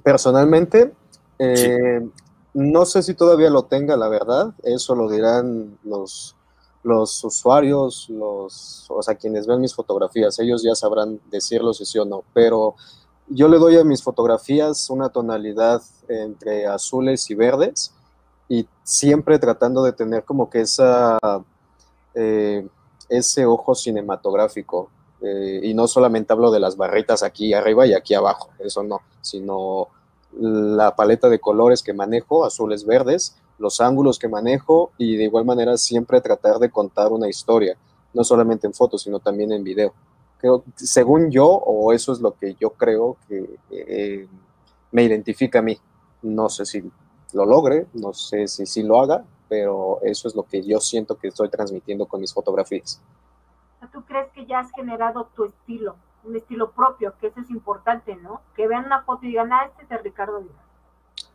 [0.03, 0.93] Personalmente,
[1.39, 2.05] eh,
[2.53, 6.35] no sé si todavía lo tenga, la verdad, eso lo dirán los
[6.85, 11.97] los usuarios, los, o sea, quienes ven mis fotografías, ellos ya sabrán decirlo si sí
[11.97, 12.75] o no, pero
[13.27, 17.91] yo le doy a mis fotografías una tonalidad entre azules y verdes
[18.47, 21.17] y siempre tratando de tener como que esa,
[22.13, 22.67] eh,
[23.09, 24.91] ese ojo cinematográfico.
[25.21, 29.01] Eh, y no solamente hablo de las barritas aquí arriba y aquí abajo, eso no,
[29.21, 29.87] sino
[30.39, 35.45] la paleta de colores que manejo, azules, verdes, los ángulos que manejo y de igual
[35.45, 37.77] manera siempre tratar de contar una historia,
[38.13, 39.93] no solamente en fotos, sino también en video.
[40.37, 44.27] Creo, según yo, o eso es lo que yo creo que eh,
[44.91, 45.77] me identifica a mí.
[46.21, 46.83] No sé si
[47.33, 51.17] lo logre, no sé si, si lo haga, pero eso es lo que yo siento
[51.17, 53.01] que estoy transmitiendo con mis fotografías.
[53.93, 58.15] ¿Tú crees que ya has generado tu estilo, un estilo propio, que eso es importante,
[58.15, 58.41] ¿no?
[58.55, 60.55] Que vean una foto y digan, ah, este es de Ricardo Díaz.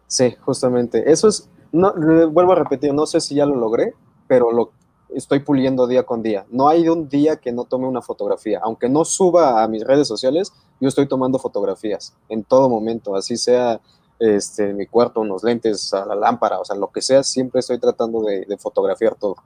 [0.06, 1.10] Sí, justamente.
[1.10, 1.92] Eso es, no,
[2.30, 3.94] vuelvo a repetir, no sé si ya lo logré,
[4.26, 4.72] pero lo
[5.14, 6.46] estoy puliendo día con día.
[6.50, 8.60] No hay un día que no tome una fotografía.
[8.62, 13.36] Aunque no suba a mis redes sociales, yo estoy tomando fotografías en todo momento, así
[13.36, 13.80] sea
[14.18, 17.60] este, en mi cuarto, unos lentes, a la lámpara, o sea, lo que sea, siempre
[17.60, 19.36] estoy tratando de, fotografiar todo.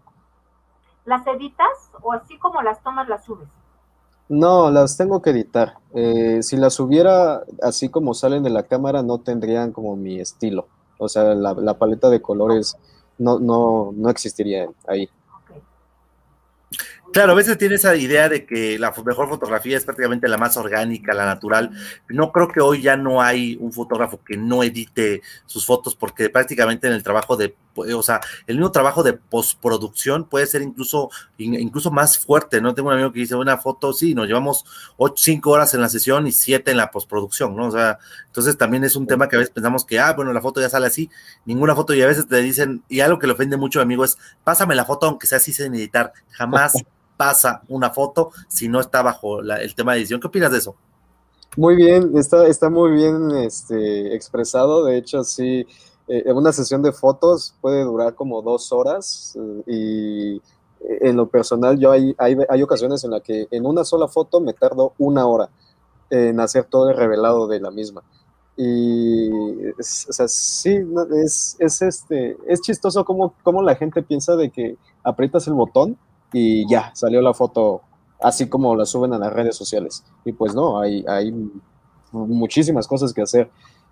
[1.05, 3.49] ¿Las editas o así como las tomas las subes?
[4.29, 5.75] No, las tengo que editar.
[5.93, 10.67] Eh, si las subiera así como salen de la cámara, no tendrían como mi estilo.
[10.99, 12.77] O sea, la, paleta de colores
[13.19, 15.09] no, no, no existiría ahí.
[17.15, 20.57] Claro, a veces tiene esa idea de que la mejor fotografía es prácticamente la más
[20.57, 21.71] orgánica, la natural.
[22.09, 26.29] No creo que hoy ya no hay un fotógrafo que no edite sus fotos porque
[26.29, 31.09] prácticamente en el trabajo de, o sea, el mismo trabajo de postproducción puede ser incluso,
[31.39, 32.75] incluso más fuerte, ¿no?
[32.75, 34.65] Tengo un amigo que dice, una foto, sí, nos llevamos
[34.97, 37.69] ocho, cinco horas en la sesión y siete en la postproducción, ¿no?
[37.69, 40.41] O sea, entonces también es un tema que a veces pensamos que, ah, bueno, la
[40.41, 41.09] foto ya sale así,
[41.45, 44.19] ninguna foto y a veces te dicen, y algo que le ofende mucho, amigo, es,
[44.43, 46.75] pásame la foto aunque sea así sin editar, jamás
[47.17, 50.21] pasa una foto si no está bajo el tema de edición.
[50.21, 50.77] ¿Qué opinas de eso?
[51.57, 54.85] Muy bien, está, está muy bien este, expresado.
[54.85, 55.67] De hecho, sí,
[56.09, 60.43] eh, una sesión de fotos puede durar como dos horas eh, y
[61.01, 64.41] en lo personal yo hay, hay, hay, ocasiones en las que en una sola foto
[64.41, 65.49] me tardo una hora
[66.11, 68.03] en hacer todo el revelado de la misma.
[68.57, 70.79] Y o sea, sí,
[71.25, 75.97] es, es, este, es chistoso cómo, cómo la gente piensa de que aprietas el botón
[76.35, 77.81] y ya, salió la foto
[78.21, 80.05] así como la suben a las redes sociales.
[80.25, 81.33] Y pues no, hay, hay
[82.11, 83.51] muchísimas cosas que hacer.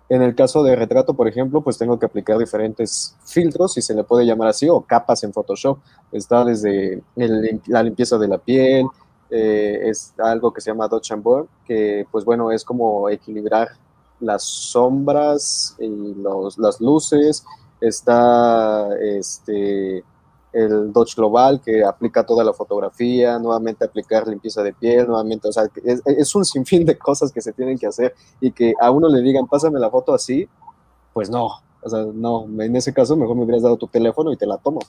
[0.09, 3.95] En el caso de retrato, por ejemplo, pues tengo que aplicar diferentes filtros, si se
[3.95, 5.79] le puede llamar así, o capas en Photoshop.
[6.11, 8.87] Está desde la limpieza de la piel,
[9.29, 13.69] eh, es algo que se llama Dodge and Burn, que pues bueno, es como equilibrar
[14.19, 17.45] las sombras y los, las luces.
[17.79, 20.03] Está este,
[20.53, 25.51] el Dodge Global que aplica toda la fotografía, nuevamente aplicar limpieza de piel, nuevamente, o
[25.51, 29.09] sea, es, un sinfín de cosas que se tienen que hacer y que a uno
[29.09, 30.47] le digan, pásame la foto así,
[31.11, 31.47] pues no,
[31.81, 34.57] o sea, no, en ese caso mejor me hubieras dado tu teléfono y te la
[34.57, 34.79] tomo.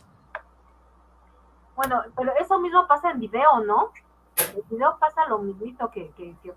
[1.77, 3.91] Bueno, pero eso mismo pasa en video, ¿no?
[4.37, 6.51] En video pasa lo mismito que, que, que,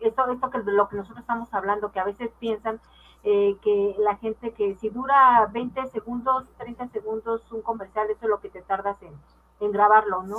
[0.00, 2.78] esto, esto que lo que nosotros estamos hablando, que a veces piensan
[3.28, 8.28] eh, que la gente que si dura 20 segundos, 30 segundos un comercial, eso es
[8.28, 9.12] lo que te tardas en,
[9.58, 10.36] en grabarlo, ¿no?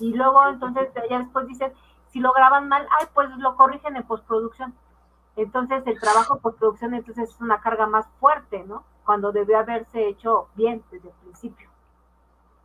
[0.00, 1.72] Y luego entonces ya después dices,
[2.10, 4.72] si lo graban mal, ay, pues lo corrigen en postproducción.
[5.36, 8.82] Entonces el trabajo postproducción entonces es una carga más fuerte, ¿no?
[9.04, 11.68] Cuando debe haberse hecho bien desde el principio.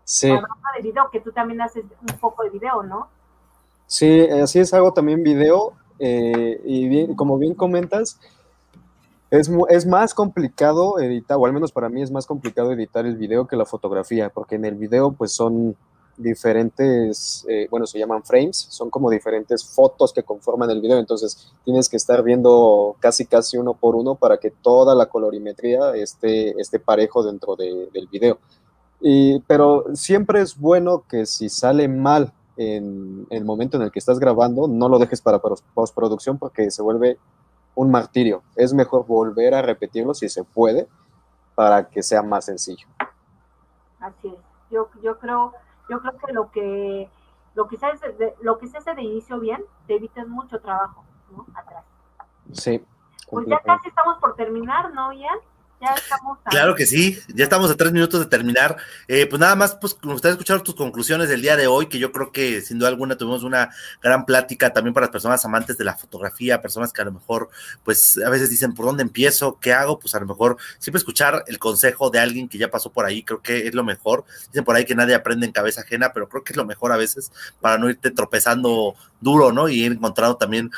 [0.06, 0.30] Sí.
[0.30, 3.10] de video, que tú también haces un poco de video, ¿no?
[3.86, 8.18] Sí, así es, hago también video eh, y bien, como bien comentas,
[9.30, 13.18] es, es, más complicado editar, o al menos para mí es más complicado editar el
[13.18, 15.76] video que la fotografía, porque en el video pues son
[16.18, 21.54] diferentes, eh, bueno, se llaman frames, son como diferentes fotos que conforman el video, entonces
[21.64, 26.60] tienes que estar viendo casi casi uno por uno para que toda la colorimetría esté,
[26.60, 28.40] esté parejo dentro de, del video.
[29.00, 34.00] Y, pero siempre es bueno que si sale mal en, el momento en el que
[34.00, 37.20] estás grabando, no lo dejes para postproducción porque se vuelve
[37.78, 38.42] un martirio.
[38.56, 40.88] Es mejor volver a repetirlo si se puede
[41.54, 42.88] para que sea más sencillo.
[44.00, 44.40] Así es.
[44.72, 45.54] Yo, yo creo
[45.90, 47.10] yo creo que lo que
[47.56, 50.60] lo que se hace de, lo que se hace de inicio bien te evitas mucho
[50.60, 51.46] trabajo ¿no?
[51.56, 51.86] atrás
[52.52, 52.86] sí
[53.30, 55.40] pues ya casi estamos por terminar no Ian
[56.50, 58.78] Claro que sí, ya estamos a tres minutos de terminar.
[59.08, 62.00] Eh, pues nada más, pues me gustaría escuchar tus conclusiones del día de hoy, que
[62.00, 63.70] yo creo que sin duda alguna tuvimos una
[64.02, 67.50] gran plática también para las personas amantes de la fotografía, personas que a lo mejor,
[67.84, 69.60] pues a veces dicen, ¿por dónde empiezo?
[69.60, 70.00] ¿Qué hago?
[70.00, 73.24] Pues a lo mejor siempre escuchar el consejo de alguien que ya pasó por ahí,
[73.24, 74.26] creo que es lo mejor.
[74.48, 76.92] Dicen por ahí que nadie aprende en cabeza ajena, pero creo que es lo mejor
[76.92, 79.70] a veces para no irte tropezando duro, ¿no?
[79.70, 80.72] Y ir encontrando también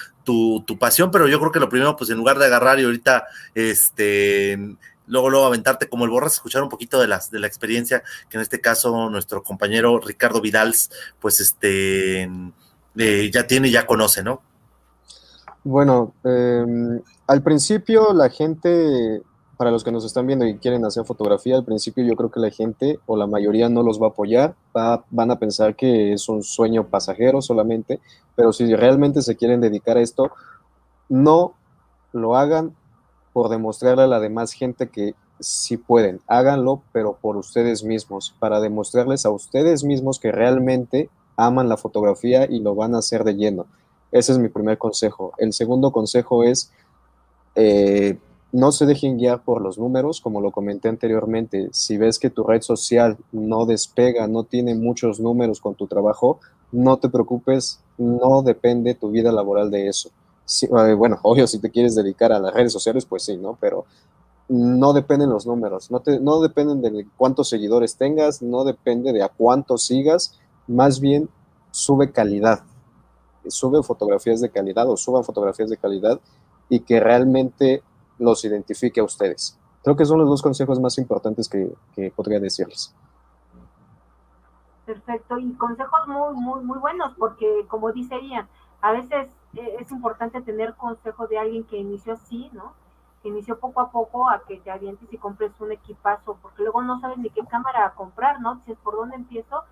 [0.66, 3.26] tu, pasión, pero yo creo que lo primero, pues en lugar de agarrar y ahorita,
[3.56, 4.78] este
[5.08, 8.38] luego, luego aventarte como el borras, escuchar un poquito de, las, de la experiencia que
[8.38, 12.30] en este caso nuestro compañero Ricardo Vidals, pues este,
[12.96, 14.44] eh, ya tiene y ya conoce, ¿no?
[15.64, 19.24] Bueno, em, al principio la gente,
[19.60, 22.39] para los que nos están viendo y quieren hacer fotografía, al principio yo creo que
[22.39, 26.30] la gente o la mayoría no los va a apoyar, van a pensar que es
[26.30, 27.99] un sueño pasajero solamente,
[28.38, 30.32] pero si realmente se quieren dedicar a esto,
[31.10, 31.55] no
[32.14, 32.74] lo hagan
[33.34, 38.62] por demostrarle a la demás gente que si pueden, háganlo, pero por ustedes mismos, para
[38.62, 43.36] demostrarles a ustedes mismos que realmente aman la fotografía y lo van a hacer de
[43.36, 43.66] lleno.
[44.14, 45.34] Ese es mi primer consejo.
[45.38, 46.72] El segundo consejo es,
[47.55, 48.18] eh,
[48.52, 51.70] no se dejen guiar por los números, como lo comenté anteriormente.
[51.72, 56.39] Si ves que tu red social no despega, no tiene muchos números con tu trabajo,
[56.72, 60.10] no te preocupes, no depende tu vida laboral de eso.
[60.64, 63.58] Eh, bueno, obvio, si te quieres dedicar a las redes sociales, pues sí, ¿no?
[63.60, 63.86] Pero
[64.47, 69.22] no dependen los números, no, te, no dependen de cuántos seguidores tengas, no depende de
[69.22, 71.30] a cuántos sigas, más bien
[71.70, 72.64] sube calidad,
[73.47, 76.20] sube fotografías de calidad o suban fotografías de calidad
[76.68, 77.84] y que realmente
[78.20, 79.57] los identifique a ustedes.
[79.84, 82.93] Creo que son los dos consejos más importantes que, que podría decirles.
[84.86, 88.47] Perfecto, y consejos muy, muy, muy buenos, porque como dice Ian,
[88.82, 92.74] a veces eh, es importante tener consejo de alguien que inició así, ¿no?
[93.22, 96.82] Que inició poco a poco a que te avientes y compres un equipazo, porque luego
[96.82, 98.61] no sabes ni qué cámara comprar, ¿no?
[98.63, 99.63] Si es por dónde empiezo.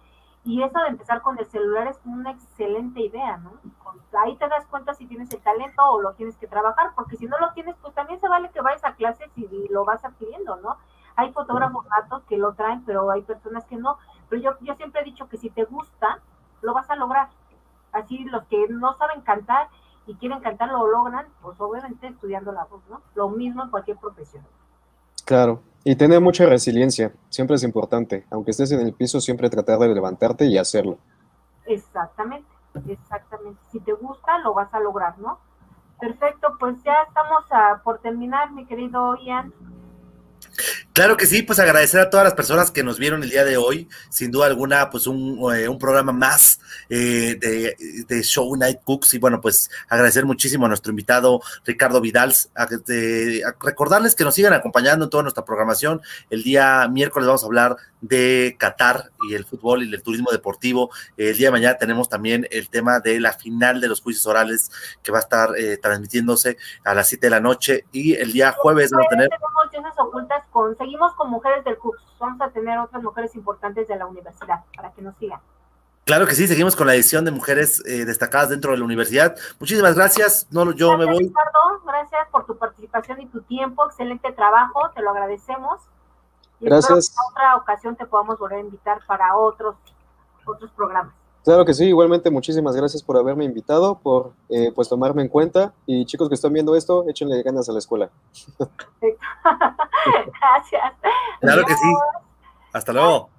[0.48, 3.52] Y eso de empezar con el celular es una excelente idea, ¿no?
[4.18, 7.26] Ahí te das cuenta si tienes el talento o lo tienes que trabajar, porque si
[7.26, 10.56] no lo tienes, pues también se vale que vayas a clases y, lo vas adquiriendo,
[10.56, 10.78] ¿no?
[11.18, 13.98] Hay fotógrafos natos que lo traen, pero hay personas que no.
[14.30, 16.22] Pero yo, yo siempre he dicho que si te gusta,
[16.62, 17.28] lo vas a lograr
[17.92, 19.68] así los que no saben cantar
[20.06, 23.02] y quieren cantar lo logran, pues obviamente estudiando la voz, ¿no?
[23.16, 24.46] Lo mismo en cualquier profesión.
[25.28, 29.78] Claro, y tener mucha resiliencia, siempre es importante, aunque estés en el piso, siempre tratar
[29.78, 31.00] de levantarte y hacerlo.
[31.66, 32.48] Exactamente,
[32.88, 33.60] exactamente.
[33.70, 35.38] Si te gusta, lo vas a lograr, ¿no?
[36.00, 39.54] Perfecto, pues ya estamos a, por terminar, mi querido Ian.
[40.98, 43.56] Claro que sí, pues agradecer a todas las personas que nos vieron el día de
[43.56, 43.88] hoy.
[44.10, 49.14] Sin duda alguna, pues un, eh, programa más eh, de, Show Night Cooks.
[49.14, 52.50] Y bueno, pues agradecer muchísimo a nuestro invitado Ricardo Vidals.
[53.62, 56.02] recordarles que nos sigan acompañando en toda nuestra programación.
[56.32, 60.90] El día miércoles vamos a hablar de Qatar y el fútbol y el turismo deportivo.
[61.16, 64.72] El día de mañana tenemos también el tema de la final de los juicios orales
[65.04, 67.86] que va a estar eh, transmitiéndose a las 7 de la noche.
[67.92, 69.30] Y el día jueves vamos a tener.
[69.98, 72.02] ocultas seguimos con mujeres del CUPS.
[72.18, 75.42] Vamos a tener otras mujeres importantes de la universidad para que nos sigan.
[76.06, 79.36] Claro que sí, seguimos con la edición de mujeres eh, destacadas dentro de la universidad.
[79.60, 80.48] Muchísimas gracias.
[80.50, 81.26] No, yo me voy.
[81.26, 83.86] Ricardo, gracias por tu participación y tu tiempo.
[83.86, 85.82] Excelente trabajo, te lo agradecemos.
[86.62, 87.10] Y gracias.
[87.10, 89.76] en otra ocasión te podamos volver a invitar para otros,
[90.46, 91.14] otros programas.
[91.48, 95.72] Claro que sí, igualmente muchísimas gracias por haberme invitado, por eh, pues tomarme en cuenta
[95.86, 98.10] y chicos que están viendo esto, échenle ganas a la escuela.
[99.00, 100.94] gracias.
[101.40, 101.94] Claro que sí.
[102.74, 103.30] Hasta luego.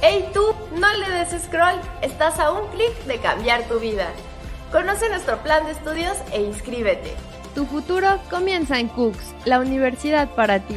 [0.00, 4.06] Hey tú, no le des scroll, estás a un clic de cambiar tu vida.
[4.72, 7.27] Conoce nuestro plan de estudios e inscríbete.
[7.58, 10.76] Tu futuro comienza en Cooks, la universidad para ti.